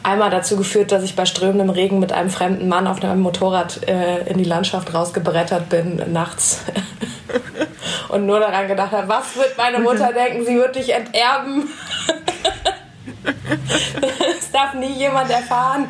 einmal 0.04 0.30
dazu 0.30 0.58
geführt, 0.58 0.92
dass 0.92 1.04
ich 1.04 1.16
bei 1.16 1.26
strömendem 1.26 1.72
Regen 1.72 2.00
mit 2.00 2.14
einem 2.14 2.30
fremden 2.30 2.70
Mann 2.70 2.88
auf 2.88 3.04
einem 3.04 3.22
Motorrad 3.22 3.88
äh, 3.88 4.30
in 4.30 4.38
die 4.38 4.44
Landschaft 4.44 4.94
rausgebrettert 4.94 5.70
bin 5.70 6.02
nachts 6.14 6.62
und 8.10 8.28
nur 8.28 8.40
daran 8.40 8.68
gedacht 8.68 8.92
habe, 8.92 9.08
was 9.08 9.36
wird 9.36 9.58
meine 9.58 9.80
Mutter 9.80 10.14
denken? 10.14 10.46
Sie 10.46 10.56
wird 10.56 10.76
dich 10.76 10.94
enterben. 10.94 11.68
das 13.24 14.52
darf 14.52 14.74
nie 14.74 14.94
jemand 14.98 15.30
erfahren. 15.30 15.88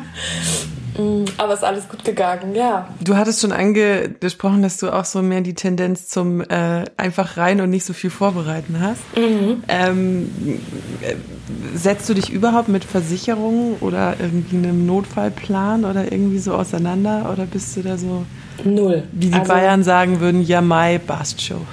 Mm, 0.98 1.24
aber 1.38 1.54
ist 1.54 1.64
alles 1.64 1.88
gut 1.88 2.04
gegangen, 2.04 2.54
ja. 2.54 2.88
Du 3.00 3.16
hattest 3.16 3.40
schon 3.40 3.52
angesprochen, 3.52 4.62
dass 4.62 4.78
du 4.78 4.90
auch 4.90 5.04
so 5.04 5.22
mehr 5.22 5.40
die 5.40 5.54
Tendenz 5.54 6.08
zum 6.08 6.40
äh, 6.40 6.84
einfach 6.96 7.36
rein 7.36 7.60
und 7.60 7.70
nicht 7.70 7.84
so 7.84 7.92
viel 7.92 8.10
vorbereiten 8.10 8.80
hast. 8.80 9.00
Mhm. 9.16 9.62
Ähm, 9.68 10.30
äh, 11.02 11.14
setzt 11.74 12.08
du 12.08 12.14
dich 12.14 12.30
überhaupt 12.30 12.68
mit 12.68 12.84
Versicherungen 12.84 13.76
oder 13.80 14.16
irgendwie 14.18 14.56
einem 14.56 14.86
Notfallplan 14.86 15.84
oder 15.84 16.10
irgendwie 16.10 16.38
so 16.38 16.54
auseinander 16.54 17.30
oder 17.32 17.46
bist 17.46 17.76
du 17.76 17.82
da 17.82 17.96
so 17.96 18.24
Null. 18.64 19.04
Wie 19.12 19.26
die 19.28 19.38
also, 19.38 19.52
Bayern 19.52 19.82
sagen 19.82 20.20
würden, 20.20 20.42
ja, 20.42 20.60
Mai, 20.60 20.98
Bast 20.98 21.40
Show. 21.40 21.60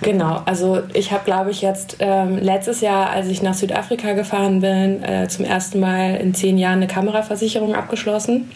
Genau, 0.00 0.42
also 0.44 0.82
ich 0.94 1.10
habe, 1.10 1.24
glaube 1.24 1.50
ich, 1.50 1.60
jetzt 1.60 1.96
ähm, 1.98 2.38
letztes 2.38 2.80
Jahr, 2.80 3.10
als 3.10 3.26
ich 3.26 3.42
nach 3.42 3.54
Südafrika 3.54 4.12
gefahren 4.12 4.60
bin, 4.60 5.02
äh, 5.02 5.26
zum 5.26 5.44
ersten 5.44 5.80
Mal 5.80 6.14
in 6.14 6.34
zehn 6.34 6.56
Jahren 6.56 6.76
eine 6.76 6.86
Kameraversicherung 6.86 7.74
abgeschlossen. 7.74 8.48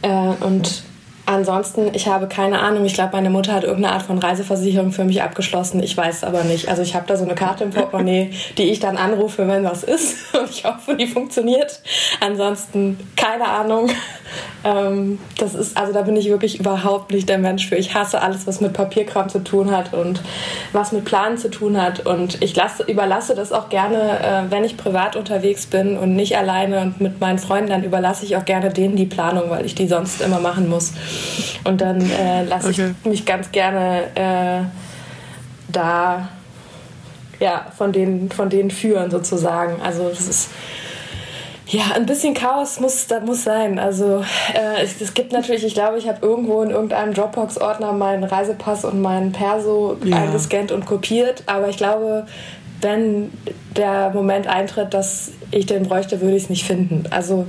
Äh, 0.00 0.08
und 0.40 0.82
Ansonsten, 1.28 1.92
ich 1.92 2.06
habe 2.06 2.28
keine 2.28 2.60
Ahnung. 2.60 2.84
Ich 2.84 2.94
glaube, 2.94 3.10
meine 3.12 3.30
Mutter 3.30 3.52
hat 3.52 3.64
irgendeine 3.64 3.94
Art 3.94 4.04
von 4.04 4.18
Reiseversicherung 4.18 4.92
für 4.92 5.04
mich 5.04 5.22
abgeschlossen. 5.22 5.82
Ich 5.82 5.96
weiß 5.96 6.22
aber 6.22 6.44
nicht. 6.44 6.68
Also 6.68 6.82
ich 6.82 6.94
habe 6.94 7.04
da 7.08 7.16
so 7.16 7.24
eine 7.24 7.34
Karte 7.34 7.64
im 7.64 7.70
Portemonnaie, 7.70 8.30
die 8.56 8.70
ich 8.70 8.78
dann 8.78 8.96
anrufe, 8.96 9.48
wenn 9.48 9.64
was 9.64 9.82
ist. 9.82 10.32
Und 10.40 10.48
ich 10.50 10.64
hoffe, 10.64 10.94
die 10.94 11.08
funktioniert. 11.08 11.80
Ansonsten 12.20 12.98
keine 13.16 13.48
Ahnung. 13.48 13.90
Ähm, 14.62 15.18
das 15.38 15.54
ist, 15.54 15.76
also 15.76 15.92
da 15.92 16.02
bin 16.02 16.16
ich 16.16 16.28
wirklich 16.28 16.60
überhaupt 16.60 17.10
nicht 17.10 17.28
der 17.28 17.38
Mensch 17.38 17.68
für. 17.68 17.74
Ich 17.74 17.94
hasse 17.94 18.22
alles, 18.22 18.46
was 18.46 18.60
mit 18.60 18.72
Papierkram 18.72 19.28
zu 19.28 19.40
tun 19.40 19.70
hat 19.76 19.94
und 19.94 20.20
was 20.72 20.92
mit 20.92 21.04
Planen 21.04 21.38
zu 21.38 21.50
tun 21.50 21.80
hat. 21.80 22.06
Und 22.06 22.40
ich 22.40 22.54
lasse, 22.54 22.84
überlasse 22.84 23.34
das 23.34 23.52
auch 23.52 23.68
gerne, 23.68 24.20
äh, 24.20 24.50
wenn 24.50 24.62
ich 24.62 24.76
privat 24.76 25.16
unterwegs 25.16 25.66
bin 25.66 25.96
und 25.98 26.14
nicht 26.14 26.36
alleine 26.36 26.82
und 26.82 27.00
mit 27.00 27.20
meinen 27.20 27.40
Freunden, 27.40 27.70
dann 27.70 27.82
überlasse 27.82 28.24
ich 28.24 28.36
auch 28.36 28.44
gerne 28.44 28.70
denen 28.70 28.94
die 28.94 29.06
Planung, 29.06 29.50
weil 29.50 29.66
ich 29.66 29.74
die 29.74 29.88
sonst 29.88 30.20
immer 30.20 30.38
machen 30.38 30.68
muss. 30.68 30.92
Und 31.64 31.80
dann 31.80 32.00
äh, 32.10 32.44
lasse 32.44 32.68
okay. 32.68 32.94
ich 33.02 33.08
mich 33.08 33.26
ganz 33.26 33.50
gerne 33.52 34.04
äh, 34.14 34.64
da 35.68 36.28
ja, 37.38 37.66
von 37.76 37.92
denen, 37.92 38.30
von 38.30 38.48
denen 38.48 38.70
führen 38.70 39.10
sozusagen. 39.10 39.80
Also 39.82 40.08
das 40.08 40.26
ist 40.26 40.50
ja, 41.68 41.82
ein 41.96 42.06
bisschen 42.06 42.34
Chaos 42.34 42.78
muss, 42.78 43.08
da 43.08 43.20
muss 43.20 43.42
sein. 43.42 43.78
Also 43.78 44.24
äh, 44.54 44.82
es, 44.82 45.00
es, 45.00 45.14
gibt 45.14 45.32
natürlich, 45.32 45.64
ich 45.64 45.74
glaube, 45.74 45.98
ich 45.98 46.06
habe 46.06 46.24
irgendwo 46.24 46.62
in 46.62 46.70
irgendeinem 46.70 47.12
Dropbox-Ordner 47.12 47.92
meinen 47.92 48.22
Reisepass 48.22 48.84
und 48.84 49.02
meinen 49.02 49.32
Perso 49.32 49.96
ja. 50.04 50.16
eingescannt 50.16 50.70
und 50.70 50.86
kopiert. 50.86 51.42
Aber 51.46 51.68
ich 51.68 51.76
glaube, 51.76 52.26
wenn 52.80 53.32
der 53.74 54.10
Moment 54.10 54.46
eintritt, 54.46 54.94
dass 54.94 55.32
ich 55.50 55.66
den 55.66 55.88
bräuchte, 55.88 56.20
würde 56.20 56.36
ich 56.36 56.44
es 56.44 56.50
nicht 56.50 56.64
finden. 56.64 57.04
Also 57.10 57.46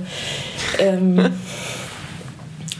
ähm, 0.80 1.32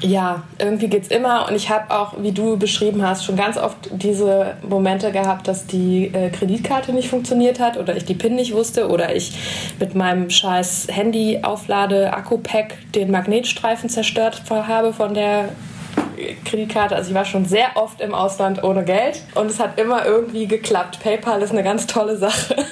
ja, 0.01 0.45
irgendwie 0.59 0.89
geht's 0.89 1.09
immer 1.09 1.49
und 1.49 1.57
ich 1.57 1.71
habe 1.71 1.91
auch, 1.91 2.15
wie 2.19 2.33
du 2.33 2.57
beschrieben 2.57 3.03
hast, 3.03 3.25
schon 3.25 3.37
ganz 3.37 3.57
oft 3.57 3.77
diese 3.91 4.57
Momente 4.69 5.11
gehabt, 5.11 5.49
dass 5.49 5.67
die 5.67 6.07
äh, 6.15 6.31
Kreditkarte 6.31 6.93
nicht 6.93 7.09
funktioniert 7.09 7.59
hat 7.59 7.77
oder 7.77 7.97
ich 7.97 8.05
die 8.05 8.15
PIN 8.15 8.37
nicht 8.37 8.55
wusste 8.55 8.89
oder 8.89 9.15
ich 9.15 9.33
mit 9.81 9.95
meinem 9.95 10.31
scheiß 10.31 10.87
Handy 10.91 11.41
auflade 11.43 12.13
Akku-Pack 12.13 12.93
den 12.95 13.11
Magnetstreifen 13.11 13.89
zerstört 13.89 14.43
habe 14.49 14.93
von 14.93 15.15
der 15.15 15.51
Kreditkarte. 16.45 16.95
Also 16.95 17.11
ich 17.11 17.15
war 17.15 17.25
schon 17.25 17.45
sehr 17.45 17.77
oft 17.77 18.01
im 18.01 18.15
Ausland 18.15 18.63
ohne 18.63 18.85
Geld 18.85 19.23
und 19.35 19.47
es 19.47 19.59
hat 19.59 19.81
immer 19.81 20.05
irgendwie 20.07 20.47
geklappt. 20.47 21.01
PayPal 21.03 21.43
ist 21.43 21.51
eine 21.51 21.65
ganz 21.65 21.87
tolle 21.87 22.17
Sache. 22.17 22.57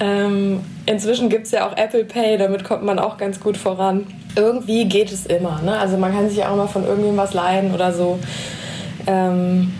ähm, 0.00 0.60
inzwischen 0.86 1.28
gibt 1.28 1.46
es 1.46 1.52
ja 1.52 1.68
auch 1.68 1.76
Apple 1.76 2.04
Pay, 2.04 2.38
damit 2.38 2.64
kommt 2.64 2.84
man 2.84 2.98
auch 2.98 3.16
ganz 3.16 3.40
gut 3.40 3.56
voran 3.56 4.06
irgendwie 4.38 4.88
geht 4.88 5.12
es 5.12 5.26
immer. 5.26 5.60
Ne? 5.62 5.78
Also 5.78 5.96
man 5.96 6.12
kann 6.12 6.28
sich 6.28 6.44
auch 6.44 6.56
mal 6.56 6.68
von 6.68 6.84
irgendjemandem 6.84 7.24
was 7.24 7.34
leihen 7.34 7.74
oder 7.74 7.92
so. 7.92 8.18
Ähm, 9.06 9.72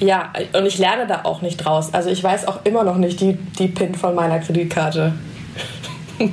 ja, 0.00 0.32
und 0.56 0.66
ich 0.66 0.78
lerne 0.78 1.06
da 1.06 1.22
auch 1.24 1.42
nicht 1.42 1.56
draus. 1.58 1.92
Also 1.92 2.10
ich 2.10 2.22
weiß 2.22 2.46
auch 2.48 2.64
immer 2.64 2.84
noch 2.84 2.96
nicht 2.96 3.20
die, 3.20 3.34
die 3.34 3.68
PIN 3.68 3.94
von 3.94 4.14
meiner 4.14 4.38
Kreditkarte. 4.38 5.14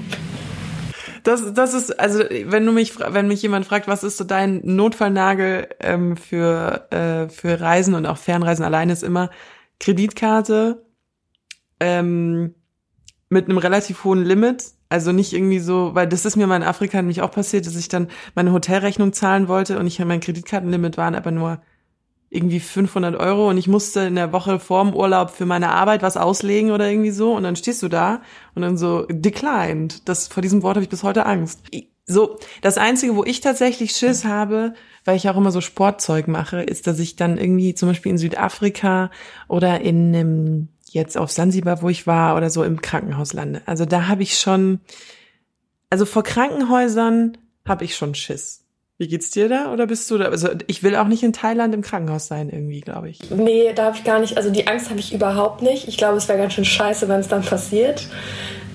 Das, 1.24 1.54
das 1.54 1.76
ist, 1.76 2.00
also 2.00 2.24
wenn 2.46 2.66
du 2.66 2.72
mich, 2.72 3.00
wenn 3.00 3.28
mich 3.28 3.44
jemand 3.44 3.68
fragt, 3.68 3.88
was 3.88 4.04
ist 4.04 4.18
so 4.18 4.24
dein 4.24 4.60
Notfallnagel 4.64 5.68
ähm, 5.80 6.18
für, 6.18 6.88
äh, 6.90 7.30
für 7.30 7.62
Reisen 7.62 7.94
und 7.94 8.08
auch 8.08 8.18
Fernreisen 8.18 8.66
alleine, 8.66 8.92
ist 8.92 9.04
immer 9.04 9.30
Kreditkarte 9.80 10.84
ähm, 11.80 12.56
mit 13.32 13.50
einem 13.50 13.58
relativ 13.58 14.04
hohen 14.04 14.24
Limit 14.24 14.74
also 14.92 15.14
nicht 15.14 15.32
irgendwie 15.32 15.60
so, 15.60 15.96
weil 15.96 16.06
das 16.06 16.26
ist 16.26 16.36
mir 16.36 16.48
mal 16.48 16.58
in 16.58 16.64
Afrika 16.64 16.98
nämlich 16.98 17.22
auch 17.22 17.32
passiert, 17.32 17.66
dass 17.66 17.78
ich 17.78 17.88
dann 17.88 18.10
meine 18.36 18.52
Hotelrechnung 18.52 19.14
zahlen 19.14 19.48
wollte 19.48 19.80
und 19.80 19.88
ich 19.88 20.00
mein 20.00 20.20
Kreditkartenlimit 20.20 20.98
waren 20.98 21.16
aber 21.16 21.32
nur 21.32 21.62
irgendwie 22.30 22.60
500 22.60 23.16
Euro 23.16 23.50
und 23.50 23.58
ich 23.58 23.70
musste 23.70 24.02
in 24.02 24.16
der 24.16 24.34
Woche 24.34 24.60
vorm 24.60 24.94
Urlaub 24.94 25.30
für 25.30 25.46
meine 25.46 25.70
Arbeit 25.70 26.02
was 26.02 26.18
auslegen 26.18 26.72
oder 26.72 26.90
irgendwie 26.90 27.12
so 27.12 27.34
und 27.34 27.44
dann 27.44 27.56
stehst 27.56 27.82
du 27.84 27.88
da 27.88 28.22
und 28.54 28.64
dann 28.64 28.78
so 28.78 29.06
declined. 29.10 30.10
Das 30.10 30.28
vor 30.28 30.42
diesem 30.42 30.62
Wort 30.62 30.76
habe 30.76 30.84
ich 30.84 30.90
bis 30.90 31.04
heute 31.04 31.26
Angst. 31.26 31.62
So, 32.06 32.38
das 32.62 32.78
einzige, 32.78 33.16
wo 33.16 33.24
ich 33.24 33.40
tatsächlich 33.40 33.92
Schiss 33.92 34.26
habe, 34.26 34.74
weil 35.06 35.16
ich 35.16 35.30
auch 35.30 35.38
immer 35.38 35.52
so 35.52 35.62
Sportzeug 35.62 36.28
mache, 36.28 36.62
ist, 36.62 36.86
dass 36.86 37.00
ich 37.00 37.16
dann 37.16 37.38
irgendwie 37.38 37.76
zum 37.76 37.88
Beispiel 37.88 38.12
in 38.12 38.18
Südafrika 38.18 39.10
oder 39.48 39.80
in 39.80 40.14
einem 40.14 40.68
jetzt 40.94 41.18
auf 41.18 41.32
Sansibar, 41.32 41.82
wo 41.82 41.90
ich 41.90 42.08
war, 42.08 42.36
oder 42.36 42.50
so 42.50 42.64
im 42.64 42.82
Krankenhaus 42.82 43.34
lande. 43.34 43.62
Also 43.66 43.86
da 43.86 44.08
habe 44.08 44.24
ich 44.24 44.38
schon, 44.40 44.80
also 45.90 46.06
vor 46.06 46.24
Krankenhäusern 46.24 47.38
habe 47.68 47.86
ich 47.86 47.96
schon 47.96 48.16
Schiss. 48.16 48.62
Wie 48.98 49.08
geht's 49.08 49.32
dir 49.32 49.50
da? 49.50 49.74
Oder 49.74 49.88
bist 49.88 50.12
du 50.12 50.20
da? 50.20 50.26
Also 50.26 50.50
ich 50.68 50.84
will 50.84 50.96
auch 50.96 51.08
nicht 51.08 51.24
in 51.24 51.34
Thailand 51.34 51.74
im 51.74 51.82
Krankenhaus 51.82 52.28
sein, 52.28 52.50
irgendwie, 52.52 52.82
glaube 52.82 53.10
ich. 53.10 53.32
Nee, 53.32 53.74
da 53.74 53.86
habe 53.86 53.98
ich 53.98 54.04
gar 54.04 54.20
nicht. 54.20 54.38
Also 54.38 54.52
die 54.52 54.68
Angst 54.68 54.92
habe 54.92 55.00
ich 55.00 55.12
überhaupt 55.12 55.64
nicht. 55.64 55.88
Ich 55.88 55.98
glaube, 55.98 56.18
es 56.18 56.28
wäre 56.28 56.38
ganz 56.38 56.54
schön 56.54 56.66
scheiße, 56.66 57.08
wenn 57.08 57.20
es 57.20 57.28
dann 57.28 57.42
passiert. 57.42 58.08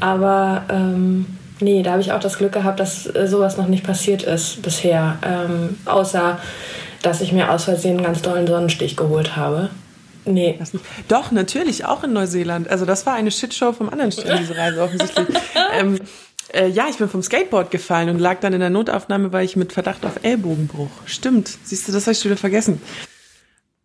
Aber 0.01 0.65
ähm, 0.69 1.27
nee, 1.61 1.85
da 1.85 1.93
habe 1.93 2.01
ich 2.01 2.11
auch 2.11 2.19
das 2.19 2.39
Glück 2.39 2.51
gehabt, 2.51 2.81
dass 2.81 3.07
äh, 3.07 3.29
sowas 3.29 3.57
noch 3.57 3.69
nicht 3.69 3.85
passiert 3.85 4.25
ist 4.25 4.63
bisher. 4.63 5.19
Ähm, 5.25 5.79
außer, 5.85 6.41
dass 7.03 7.21
ich 7.21 7.31
mir 7.31 7.53
aus 7.53 7.65
Versehen 7.65 7.99
einen 7.99 8.07
ganz 8.07 8.21
tollen 8.21 8.49
Sonnenstich 8.49 8.97
geholt 8.97 9.37
habe. 9.37 9.71
Nee. 10.27 10.59
Doch, 11.09 11.31
natürlich, 11.31 11.85
auch 11.85 12.03
in 12.03 12.13
Neuseeland. 12.13 12.69
Also 12.69 12.85
das 12.85 13.07
war 13.07 13.15
eine 13.15 13.31
Shitshow 13.31 13.73
vom 13.73 13.89
anderen 13.89 14.13
Stern, 14.13 14.39
diese 14.41 14.57
Reise 14.57 14.83
offensichtlich. 14.83 15.29
ähm, 15.79 16.01
äh, 16.53 16.69
ja, 16.69 16.87
ich 16.89 16.99
bin 16.99 17.09
vom 17.09 17.23
Skateboard 17.23 17.71
gefallen 17.71 18.09
und 18.09 18.19
lag 18.19 18.41
dann 18.41 18.53
in 18.53 18.61
der 18.61 18.71
Notaufnahme, 18.71 19.33
weil 19.33 19.45
ich 19.45 19.57
mit 19.57 19.73
Verdacht 19.73 20.05
auf 20.05 20.23
Ellbogenbruch. 20.23 20.91
Stimmt. 21.07 21.59
Siehst 21.65 21.89
du, 21.89 21.93
das 21.93 22.07
habe 22.07 22.13
ich 22.13 22.19
schon 22.19 22.31
wieder 22.31 22.41
vergessen. 22.41 22.81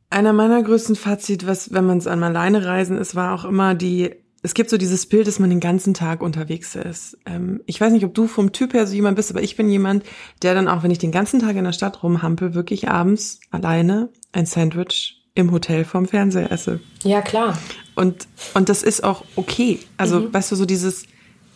Einer 0.09 0.33
meiner 0.33 0.61
größten 0.61 0.95
Fazit, 0.95 1.47
was, 1.47 1.73
wenn 1.73 1.85
man 1.85 1.97
es 1.97 2.07
an 2.07 2.23
alleine 2.23 2.65
reisen 2.65 2.97
ist, 2.97 3.15
war 3.15 3.33
auch 3.33 3.45
immer 3.45 3.75
die, 3.75 4.11
es 4.41 4.53
gibt 4.53 4.69
so 4.69 4.77
dieses 4.77 5.05
Bild, 5.05 5.27
dass 5.27 5.39
man 5.39 5.49
den 5.49 5.59
ganzen 5.59 5.93
Tag 5.93 6.21
unterwegs 6.21 6.75
ist. 6.75 7.17
Ähm, 7.25 7.61
ich 7.65 7.79
weiß 7.79 7.93
nicht, 7.93 8.03
ob 8.03 8.13
du 8.13 8.27
vom 8.27 8.51
Typ 8.51 8.73
her 8.73 8.87
so 8.87 8.93
jemand 8.93 9.15
bist, 9.15 9.31
aber 9.31 9.41
ich 9.41 9.55
bin 9.55 9.69
jemand, 9.69 10.03
der 10.41 10.53
dann 10.53 10.67
auch, 10.67 10.83
wenn 10.83 10.91
ich 10.91 10.97
den 10.97 11.11
ganzen 11.11 11.39
Tag 11.39 11.55
in 11.55 11.63
der 11.63 11.71
Stadt 11.71 12.03
rumhampel, 12.03 12.53
wirklich 12.53 12.89
abends 12.89 13.39
alleine 13.51 14.09
ein 14.33 14.45
Sandwich 14.45 15.20
im 15.33 15.51
Hotel 15.51 15.85
vorm 15.85 16.07
Fernseher 16.07 16.51
esse. 16.51 16.79
Ja, 17.03 17.21
klar. 17.21 17.57
Und, 17.95 18.27
und 18.53 18.69
das 18.69 18.83
ist 18.83 19.03
auch 19.03 19.23
okay. 19.35 19.79
Also, 19.97 20.19
mhm. 20.19 20.33
weißt 20.33 20.51
du, 20.51 20.55
so 20.55 20.65
dieses, 20.65 21.05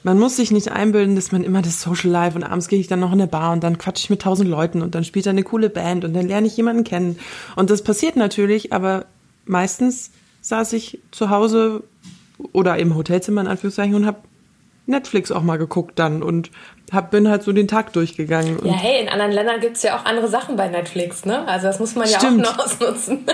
man 0.04 0.18
muss 0.20 0.36
sich 0.38 0.52
nicht 0.52 0.72
einbilden, 0.72 1.16
dass 1.16 1.32
man 1.32 1.44
immer 1.44 1.62
das 1.62 1.82
Social 1.82 2.10
Life 2.10 2.38
und 2.38 2.44
abends 2.44 2.68
gehe 2.68 2.80
ich 2.80 2.88
dann 2.88 3.00
noch 3.00 3.12
in 3.12 3.20
eine 3.20 3.28
Bar 3.28 3.52
und 3.54 3.64
dann 3.64 3.78
quatsche 3.78 4.04
ich 4.04 4.10
mit 4.10 4.22
tausend 4.22 4.50
Leuten 4.50 4.82
und 4.82 4.96
dann 4.96 5.04
spielt 5.04 5.26
da 5.26 5.32
eine 5.32 5.44
coole 5.44 5.70
Band 5.70 6.06
und 6.06 6.14
dann 6.14 6.28
lerne 6.28 6.48
ich 6.48 6.56
jemanden 6.56 6.84
kennen. 6.84 7.20
Und 7.56 7.70
das 7.70 7.84
passiert 7.84 8.16
natürlich, 8.16 8.72
aber 8.72 9.06
meistens 9.46 10.12
saß 10.42 10.74
ich 10.74 11.00
zu 11.12 11.30
Hause 11.30 11.84
oder 12.54 12.78
im 12.78 12.96
Hotelzimmer 12.96 13.42
in 13.42 13.48
Anführungszeichen 13.48 13.96
und 13.96 14.06
habe 14.06 14.20
Netflix 14.86 15.32
auch 15.32 15.42
mal 15.42 15.58
geguckt 15.58 15.98
dann 15.98 16.22
und 16.22 16.52
hab, 16.92 17.12
bin 17.12 17.28
halt 17.28 17.44
so 17.44 17.52
den 17.52 17.68
Tag 17.68 17.94
durchgegangen. 17.94 18.60
Ja, 18.64 18.74
hey, 18.74 19.02
in 19.02 19.10
anderen 19.10 19.32
Ländern 19.32 19.60
gibt's 19.60 19.82
ja 19.82 19.98
auch 19.98 20.06
andere 20.06 20.28
Sachen 20.28 20.56
bei 20.56 20.68
Netflix, 20.68 21.26
ne? 21.26 21.48
Also 21.48 21.68
das 21.68 21.80
muss 21.80 21.96
man 21.96 22.08
ja 22.08 22.20
Stimmt. 22.20 22.48
auch 22.48 22.58
noch 22.58 22.66
ausnutzen. 22.66 23.26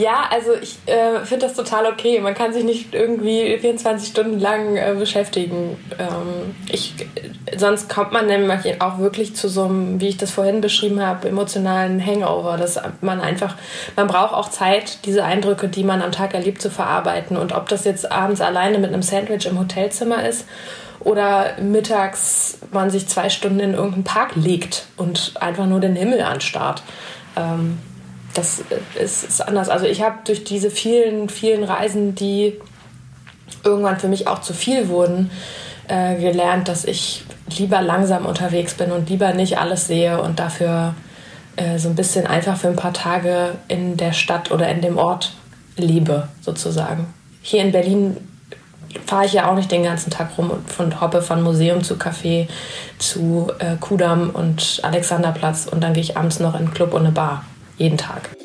Ja, 0.00 0.30
also 0.30 0.54
ich 0.54 0.78
äh, 0.86 1.26
finde 1.26 1.46
das 1.46 1.54
total 1.54 1.84
okay. 1.84 2.20
Man 2.20 2.32
kann 2.32 2.54
sich 2.54 2.64
nicht 2.64 2.94
irgendwie 2.94 3.58
24 3.58 4.08
Stunden 4.08 4.40
lang 4.40 4.78
äh, 4.78 4.94
beschäftigen. 4.98 5.76
Ähm, 5.98 6.54
ich, 6.72 6.94
sonst 7.54 7.90
kommt 7.90 8.10
man 8.10 8.24
nämlich 8.26 8.80
auch 8.80 8.98
wirklich 8.98 9.36
zu 9.36 9.50
so 9.50 9.64
einem, 9.64 10.00
wie 10.00 10.08
ich 10.08 10.16
das 10.16 10.30
vorhin 10.30 10.62
beschrieben 10.62 11.04
habe, 11.04 11.28
emotionalen 11.28 12.04
Hangover. 12.04 12.56
Dass 12.56 12.80
man 13.02 13.20
einfach, 13.20 13.56
man 13.94 14.06
braucht 14.06 14.32
auch 14.32 14.48
Zeit, 14.48 15.04
diese 15.04 15.22
Eindrücke, 15.22 15.68
die 15.68 15.84
man 15.84 16.00
am 16.00 16.12
Tag 16.12 16.32
erlebt, 16.32 16.62
zu 16.62 16.70
verarbeiten. 16.70 17.36
Und 17.36 17.52
ob 17.52 17.68
das 17.68 17.84
jetzt 17.84 18.10
abends 18.10 18.40
alleine 18.40 18.78
mit 18.78 18.94
einem 18.94 19.02
Sandwich 19.02 19.44
im 19.44 19.58
Hotelzimmer 19.58 20.26
ist 20.26 20.46
oder 21.00 21.60
mittags 21.60 22.58
man 22.72 22.88
sich 22.88 23.06
zwei 23.06 23.28
Stunden 23.28 23.60
in 23.60 23.74
irgendeinen 23.74 24.04
Park 24.04 24.30
legt 24.34 24.86
und 24.96 25.34
einfach 25.38 25.66
nur 25.66 25.80
den 25.80 25.94
Himmel 25.94 26.22
anstarrt. 26.22 26.82
Ähm, 27.36 27.78
das 28.34 28.62
ist, 29.00 29.24
ist 29.24 29.40
anders. 29.40 29.68
Also 29.68 29.86
ich 29.86 30.02
habe 30.02 30.16
durch 30.24 30.44
diese 30.44 30.70
vielen, 30.70 31.28
vielen 31.28 31.64
Reisen, 31.64 32.14
die 32.14 32.54
irgendwann 33.64 33.98
für 33.98 34.08
mich 34.08 34.26
auch 34.26 34.40
zu 34.40 34.54
viel 34.54 34.88
wurden, 34.88 35.30
äh, 35.88 36.16
gelernt, 36.16 36.68
dass 36.68 36.84
ich 36.84 37.24
lieber 37.56 37.82
langsam 37.82 38.26
unterwegs 38.26 38.74
bin 38.74 38.92
und 38.92 39.10
lieber 39.10 39.32
nicht 39.32 39.58
alles 39.58 39.86
sehe 39.86 40.22
und 40.22 40.38
dafür 40.38 40.94
äh, 41.56 41.78
so 41.78 41.88
ein 41.88 41.96
bisschen 41.96 42.26
einfach 42.26 42.56
für 42.56 42.68
ein 42.68 42.76
paar 42.76 42.92
Tage 42.92 43.56
in 43.68 43.96
der 43.96 44.12
Stadt 44.12 44.52
oder 44.52 44.68
in 44.68 44.80
dem 44.80 44.98
Ort 44.98 45.32
lebe, 45.76 46.28
sozusagen. 46.40 47.12
Hier 47.42 47.62
in 47.62 47.72
Berlin 47.72 48.16
fahre 49.06 49.26
ich 49.26 49.32
ja 49.32 49.50
auch 49.50 49.54
nicht 49.54 49.70
den 49.70 49.82
ganzen 49.82 50.10
Tag 50.10 50.30
rum 50.38 50.52
und 50.78 51.00
hoppe 51.00 51.22
von 51.22 51.42
Museum 51.42 51.82
zu 51.82 51.94
Café 51.94 52.48
zu 52.98 53.50
äh, 53.58 53.76
Kudamm 53.80 54.30
und 54.30 54.80
Alexanderplatz 54.82 55.66
und 55.66 55.80
dann 55.80 55.94
gehe 55.94 56.02
ich 56.02 56.16
abends 56.16 56.40
noch 56.40 56.54
in 56.54 56.60
einen 56.60 56.74
Club 56.74 56.94
und 56.94 57.00
eine 57.00 57.12
Bar 57.12 57.44
jeden 57.80 57.96
Tag. 57.96 58.36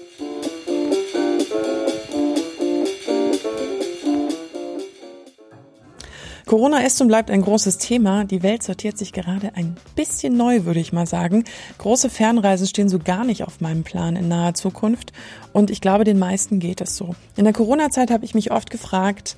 Corona 6.45 6.85
ist 6.85 7.01
und 7.01 7.07
bleibt 7.07 7.31
ein 7.31 7.41
großes 7.41 7.79
Thema. 7.79 8.23
Die 8.23 8.43
Welt 8.43 8.63
sortiert 8.63 8.97
sich 8.97 9.11
gerade 9.11 9.55
ein 9.55 9.75
bisschen 9.95 10.37
neu, 10.37 10.63
würde 10.63 10.79
ich 10.79 10.93
mal 10.93 11.07
sagen. 11.07 11.43
Große 11.79 12.09
Fernreisen 12.09 12.67
stehen 12.67 12.87
so 12.87 12.99
gar 12.99 13.25
nicht 13.25 13.43
auf 13.43 13.61
meinem 13.61 13.83
Plan 13.83 14.15
in 14.15 14.27
naher 14.27 14.53
Zukunft. 14.53 15.11
Und 15.53 15.71
ich 15.71 15.81
glaube, 15.81 16.03
den 16.03 16.19
meisten 16.19 16.59
geht 16.59 16.81
es 16.81 16.95
so. 16.95 17.15
In 17.35 17.45
der 17.45 17.53
Corona-Zeit 17.53 18.11
habe 18.11 18.23
ich 18.23 18.35
mich 18.35 18.51
oft 18.51 18.69
gefragt, 18.69 19.37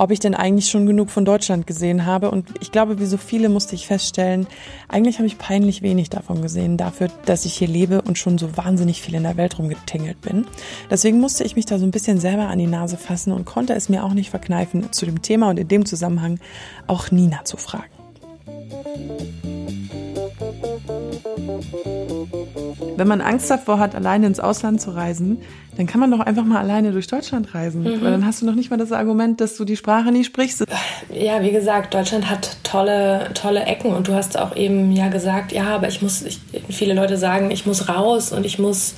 ob 0.00 0.10
ich 0.10 0.18
denn 0.18 0.34
eigentlich 0.34 0.70
schon 0.70 0.86
genug 0.86 1.10
von 1.10 1.26
Deutschland 1.26 1.66
gesehen 1.66 2.06
habe. 2.06 2.30
Und 2.30 2.48
ich 2.60 2.72
glaube, 2.72 2.98
wie 3.00 3.04
so 3.04 3.18
viele 3.18 3.50
musste 3.50 3.74
ich 3.74 3.86
feststellen, 3.86 4.46
eigentlich 4.88 5.18
habe 5.18 5.26
ich 5.26 5.36
peinlich 5.36 5.82
wenig 5.82 6.08
davon 6.08 6.40
gesehen, 6.40 6.78
dafür, 6.78 7.08
dass 7.26 7.44
ich 7.44 7.52
hier 7.52 7.68
lebe 7.68 8.00
und 8.00 8.16
schon 8.16 8.38
so 8.38 8.56
wahnsinnig 8.56 9.02
viel 9.02 9.14
in 9.14 9.24
der 9.24 9.36
Welt 9.36 9.58
rumgetingelt 9.58 10.18
bin. 10.22 10.46
Deswegen 10.90 11.20
musste 11.20 11.44
ich 11.44 11.54
mich 11.54 11.66
da 11.66 11.78
so 11.78 11.84
ein 11.84 11.90
bisschen 11.90 12.18
selber 12.18 12.48
an 12.48 12.58
die 12.58 12.66
Nase 12.66 12.96
fassen 12.96 13.30
und 13.30 13.44
konnte 13.44 13.74
es 13.74 13.90
mir 13.90 14.02
auch 14.02 14.14
nicht 14.14 14.30
verkneifen, 14.30 14.90
zu 14.90 15.04
dem 15.04 15.20
Thema 15.20 15.50
und 15.50 15.58
in 15.58 15.68
dem 15.68 15.84
Zusammenhang 15.84 16.40
auch 16.86 17.10
Nina 17.10 17.44
zu 17.44 17.58
fragen. 17.58 17.90
Wenn 23.00 23.08
man 23.08 23.22
Angst 23.22 23.50
davor 23.50 23.78
hat, 23.78 23.94
alleine 23.94 24.26
ins 24.26 24.40
Ausland 24.40 24.78
zu 24.78 24.90
reisen, 24.90 25.38
dann 25.78 25.86
kann 25.86 26.00
man 26.00 26.10
doch 26.10 26.20
einfach 26.20 26.44
mal 26.44 26.58
alleine 26.58 26.92
durch 26.92 27.06
Deutschland 27.06 27.54
reisen. 27.54 27.82
Mhm. 27.82 28.02
Weil 28.02 28.10
dann 28.10 28.26
hast 28.26 28.42
du 28.42 28.46
noch 28.46 28.54
nicht 28.54 28.70
mal 28.70 28.76
das 28.76 28.92
Argument, 28.92 29.40
dass 29.40 29.56
du 29.56 29.64
die 29.64 29.78
Sprache 29.78 30.12
nie 30.12 30.22
sprichst. 30.22 30.66
Ja, 31.10 31.40
wie 31.40 31.50
gesagt, 31.50 31.94
Deutschland 31.94 32.28
hat 32.28 32.58
tolle, 32.62 33.30
tolle 33.32 33.62
Ecken 33.62 33.94
und 33.94 34.08
du 34.08 34.12
hast 34.12 34.38
auch 34.38 34.54
eben 34.54 34.92
ja 34.92 35.08
gesagt, 35.08 35.52
ja, 35.52 35.74
aber 35.74 35.88
ich 35.88 36.02
muss, 36.02 36.20
ich, 36.20 36.40
viele 36.68 36.92
Leute 36.92 37.16
sagen, 37.16 37.50
ich 37.50 37.64
muss 37.64 37.88
raus 37.88 38.32
und 38.32 38.44
ich 38.44 38.58
muss, 38.58 38.96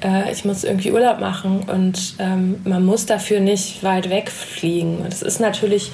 äh, 0.00 0.30
ich 0.30 0.44
muss 0.44 0.62
irgendwie 0.62 0.92
Urlaub 0.92 1.18
machen 1.18 1.64
und 1.66 2.14
ähm, 2.20 2.60
man 2.62 2.84
muss 2.84 3.04
dafür 3.04 3.40
nicht 3.40 3.82
weit 3.82 4.10
wegfliegen. 4.10 4.98
Und 4.98 5.12
das 5.12 5.22
ist 5.22 5.40
natürlich 5.40 5.90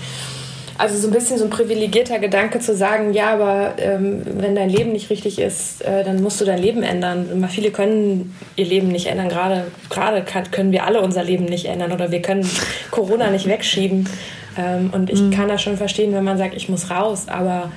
also 0.80 0.96
so 0.96 1.08
ein 1.08 1.12
bisschen 1.12 1.36
so 1.36 1.44
ein 1.44 1.50
privilegierter 1.50 2.18
Gedanke 2.18 2.58
zu 2.58 2.74
sagen, 2.74 3.12
ja, 3.12 3.34
aber 3.34 3.74
ähm, 3.78 4.22
wenn 4.24 4.54
dein 4.54 4.70
Leben 4.70 4.92
nicht 4.92 5.10
richtig 5.10 5.38
ist, 5.38 5.82
äh, 5.82 6.04
dann 6.04 6.22
musst 6.22 6.40
du 6.40 6.46
dein 6.46 6.58
Leben 6.58 6.82
ändern. 6.82 7.46
Viele 7.50 7.70
können 7.70 8.34
ihr 8.56 8.64
Leben 8.64 8.88
nicht 8.88 9.06
ändern. 9.06 9.28
Gerade 9.28 9.66
gerade 9.90 10.50
können 10.50 10.72
wir 10.72 10.84
alle 10.84 11.02
unser 11.02 11.22
Leben 11.22 11.44
nicht 11.44 11.66
ändern 11.66 11.92
oder 11.92 12.10
wir 12.10 12.22
können 12.22 12.48
Corona 12.90 13.30
nicht 13.30 13.46
wegschieben. 13.46 14.08
Ähm, 14.56 14.90
und 14.92 15.10
ich 15.10 15.20
mhm. 15.20 15.30
kann 15.30 15.48
das 15.48 15.60
schon 15.60 15.76
verstehen, 15.76 16.14
wenn 16.14 16.24
man 16.24 16.38
sagt, 16.38 16.54
ich 16.54 16.70
muss 16.70 16.90
raus. 16.90 17.26
Aber 17.28 17.70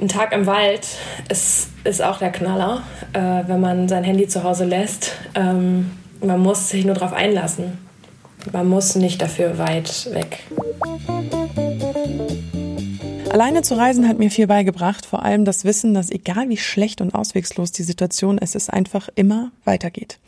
ein 0.00 0.08
Tag 0.08 0.32
im 0.32 0.46
Wald 0.46 0.86
ist, 1.30 1.70
ist 1.84 2.02
auch 2.02 2.18
der 2.18 2.30
Knaller, 2.30 2.82
äh, 3.14 3.48
wenn 3.48 3.60
man 3.60 3.88
sein 3.88 4.04
Handy 4.04 4.28
zu 4.28 4.44
Hause 4.44 4.66
lässt. 4.66 5.12
Ähm, 5.34 5.90
man 6.20 6.40
muss 6.40 6.68
sich 6.68 6.84
nur 6.84 6.94
darauf 6.94 7.14
einlassen. 7.14 7.78
Man 8.52 8.68
muss 8.68 8.96
nicht 8.96 9.22
dafür 9.22 9.56
weit 9.56 10.12
weg. 10.12 10.40
Alleine 13.32 13.62
zu 13.62 13.78
reisen 13.78 14.08
hat 14.08 14.18
mir 14.18 14.30
viel 14.30 14.46
beigebracht, 14.46 15.06
vor 15.06 15.22
allem 15.22 15.46
das 15.46 15.64
Wissen, 15.64 15.94
dass 15.94 16.10
egal 16.10 16.50
wie 16.50 16.58
schlecht 16.58 17.00
und 17.00 17.14
auswegslos 17.14 17.72
die 17.72 17.82
Situation 17.82 18.36
ist, 18.36 18.54
es 18.54 18.68
einfach 18.68 19.08
immer 19.14 19.52
weitergeht. 19.64 20.18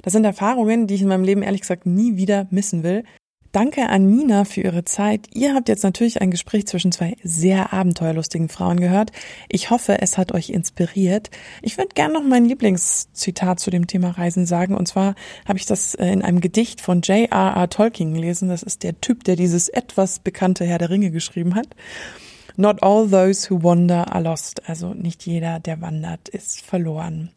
Das 0.00 0.14
sind 0.14 0.24
Erfahrungen, 0.24 0.86
die 0.86 0.94
ich 0.94 1.02
in 1.02 1.08
meinem 1.08 1.24
Leben 1.24 1.42
ehrlich 1.42 1.60
gesagt 1.60 1.84
nie 1.84 2.16
wieder 2.16 2.46
missen 2.48 2.82
will. 2.82 3.04
Danke 3.52 3.90
an 3.90 4.06
Nina 4.06 4.46
für 4.46 4.62
ihre 4.62 4.86
Zeit. 4.86 5.28
Ihr 5.34 5.52
habt 5.54 5.68
jetzt 5.68 5.84
natürlich 5.84 6.22
ein 6.22 6.30
Gespräch 6.30 6.66
zwischen 6.66 6.90
zwei 6.90 7.18
sehr 7.22 7.74
abenteuerlustigen 7.74 8.48
Frauen 8.48 8.80
gehört. 8.80 9.12
Ich 9.50 9.68
hoffe, 9.68 10.00
es 10.00 10.16
hat 10.16 10.32
euch 10.32 10.48
inspiriert. 10.48 11.28
Ich 11.60 11.76
würde 11.76 11.94
gerne 11.94 12.14
noch 12.14 12.24
mein 12.24 12.46
Lieblingszitat 12.46 13.60
zu 13.60 13.70
dem 13.70 13.86
Thema 13.86 14.12
Reisen 14.12 14.46
sagen. 14.46 14.74
Und 14.74 14.88
zwar 14.88 15.16
habe 15.46 15.58
ich 15.58 15.66
das 15.66 15.94
äh, 15.96 16.06
in 16.06 16.22
einem 16.22 16.40
Gedicht 16.40 16.80
von 16.80 17.02
J.R.R. 17.02 17.68
Tolkien 17.68 18.14
gelesen. 18.14 18.48
Das 18.48 18.62
ist 18.62 18.82
der 18.82 18.98
Typ, 19.02 19.22
der 19.24 19.36
dieses 19.36 19.68
etwas 19.68 20.18
bekannte 20.18 20.64
Herr 20.64 20.78
der 20.78 20.88
Ringe 20.88 21.10
geschrieben 21.10 21.54
hat. 21.54 21.68
Not 22.56 22.82
all 22.82 23.06
those 23.06 23.50
who 23.50 23.56
wander 23.56 24.06
are 24.10 24.20
lost. 24.20 24.68
Also 24.68 24.94
nicht 24.94 25.26
jeder, 25.26 25.58
der 25.60 25.80
wandert, 25.80 26.28
ist 26.28 26.60
verloren. 26.60 27.30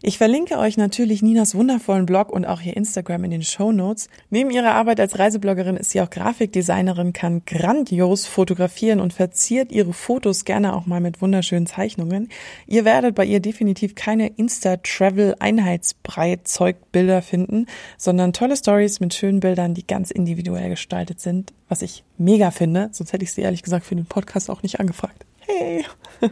Ich 0.00 0.16
verlinke 0.16 0.58
euch 0.58 0.76
natürlich 0.76 1.22
Ninas 1.22 1.56
wundervollen 1.56 2.06
Blog 2.06 2.30
und 2.30 2.44
auch 2.44 2.60
ihr 2.60 2.76
Instagram 2.76 3.24
in 3.24 3.32
den 3.32 3.42
Show 3.42 3.72
Notes. 3.72 4.08
Neben 4.30 4.50
ihrer 4.50 4.74
Arbeit 4.74 5.00
als 5.00 5.18
Reisebloggerin 5.18 5.76
ist 5.76 5.90
sie 5.90 6.00
auch 6.00 6.08
Grafikdesignerin, 6.08 7.12
kann 7.12 7.42
grandios 7.44 8.26
fotografieren 8.26 9.00
und 9.00 9.12
verziert 9.12 9.72
ihre 9.72 9.92
Fotos 9.92 10.44
gerne 10.44 10.76
auch 10.76 10.86
mal 10.86 11.00
mit 11.00 11.20
wunderschönen 11.20 11.66
Zeichnungen. 11.66 12.28
Ihr 12.68 12.84
werdet 12.84 13.16
bei 13.16 13.24
ihr 13.24 13.40
definitiv 13.40 13.96
keine 13.96 14.28
Insta-Travel-Einheitsbrei-Zeugbilder 14.28 17.20
finden, 17.20 17.66
sondern 17.96 18.32
tolle 18.32 18.56
Stories 18.56 19.00
mit 19.00 19.14
schönen 19.14 19.40
Bildern, 19.40 19.74
die 19.74 19.84
ganz 19.84 20.12
individuell 20.12 20.70
gestaltet 20.70 21.20
sind, 21.20 21.52
was 21.68 21.82
ich 21.82 22.04
mega 22.18 22.52
finde. 22.52 22.90
Sonst 22.92 23.12
hätte 23.12 23.24
ich 23.24 23.32
sie 23.32 23.40
ehrlich 23.40 23.64
gesagt 23.64 23.84
für 23.84 23.96
den 23.96 24.06
Podcast 24.06 24.48
auch 24.48 24.62
nicht 24.62 24.78
angefragt. 24.78 25.26
Hey! 25.40 25.84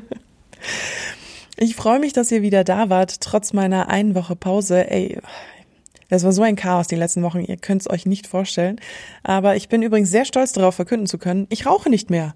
Ich 1.59 1.75
freue 1.75 1.99
mich, 1.99 2.13
dass 2.13 2.31
ihr 2.31 2.43
wieder 2.43 2.65
da 2.65 2.91
wart, 2.91 3.23
trotz 3.23 3.55
meiner 3.55 3.89
einen 3.89 4.15
Woche 4.15 4.37
Pause. 4.37 4.91
Ey, 4.91 5.19
das 6.11 6.23
war 6.23 6.33
so 6.33 6.43
ein 6.43 6.55
Chaos 6.55 6.87
die 6.87 6.97
letzten 6.97 7.23
Wochen, 7.23 7.41
ihr 7.41 7.57
könnt 7.57 7.81
es 7.81 7.91
euch 7.91 8.05
nicht 8.05 8.27
vorstellen. 8.27 8.79
Aber 9.23 9.57
ich 9.57 9.71
bin 9.71 9.83
übrigens 9.83 10.11
sehr 10.11 10.27
stolz 10.27 10.53
darauf, 10.53 10.75
verkünden 10.75 11.07
zu 11.07 11.17
können, 11.17 11.47
ich 11.49 11.65
rauche 11.65 11.89
nicht 11.89 12.11
mehr. 12.11 12.35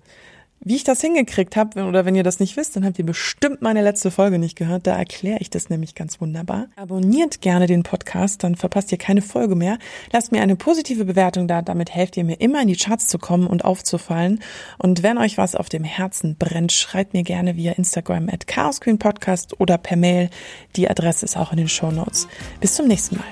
Wie 0.62 0.76
ich 0.76 0.84
das 0.84 1.00
hingekriegt 1.00 1.56
habe, 1.56 1.82
oder 1.84 2.04
wenn 2.04 2.14
ihr 2.14 2.22
das 2.22 2.38
nicht 2.38 2.58
wisst, 2.58 2.76
dann 2.76 2.84
habt 2.84 2.98
ihr 2.98 3.06
bestimmt 3.06 3.62
meine 3.62 3.82
letzte 3.82 4.10
Folge 4.10 4.38
nicht 4.38 4.56
gehört. 4.56 4.86
Da 4.86 4.94
erkläre 4.94 5.38
ich 5.40 5.48
das 5.48 5.70
nämlich 5.70 5.94
ganz 5.94 6.20
wunderbar. 6.20 6.66
Abonniert 6.76 7.40
gerne 7.40 7.66
den 7.66 7.82
Podcast, 7.82 8.44
dann 8.44 8.56
verpasst 8.56 8.92
ihr 8.92 8.98
keine 8.98 9.22
Folge 9.22 9.54
mehr. 9.54 9.78
Lasst 10.12 10.32
mir 10.32 10.42
eine 10.42 10.56
positive 10.56 11.06
Bewertung 11.06 11.48
da, 11.48 11.62
damit 11.62 11.94
helft 11.94 12.18
ihr 12.18 12.24
mir 12.24 12.42
immer 12.42 12.60
in 12.60 12.68
die 12.68 12.76
Charts 12.76 13.06
zu 13.06 13.18
kommen 13.18 13.46
und 13.46 13.64
aufzufallen. 13.64 14.40
Und 14.76 15.02
wenn 15.02 15.16
euch 15.16 15.38
was 15.38 15.54
auf 15.54 15.70
dem 15.70 15.82
Herzen 15.82 16.36
brennt, 16.36 16.72
schreibt 16.72 17.14
mir 17.14 17.22
gerne 17.22 17.56
via 17.56 17.72
Instagram 17.72 18.28
at 18.28 18.46
Chaos 18.46 18.80
Podcast 18.80 19.58
oder 19.60 19.78
per 19.78 19.96
Mail. 19.96 20.28
Die 20.76 20.90
Adresse 20.90 21.24
ist 21.24 21.38
auch 21.38 21.52
in 21.52 21.56
den 21.56 21.68
Show 21.68 21.90
Notes. 21.90 22.28
Bis 22.60 22.74
zum 22.74 22.86
nächsten 22.86 23.16
Mal. 23.16 23.24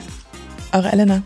Eure 0.73 0.93
Elena. 0.93 1.23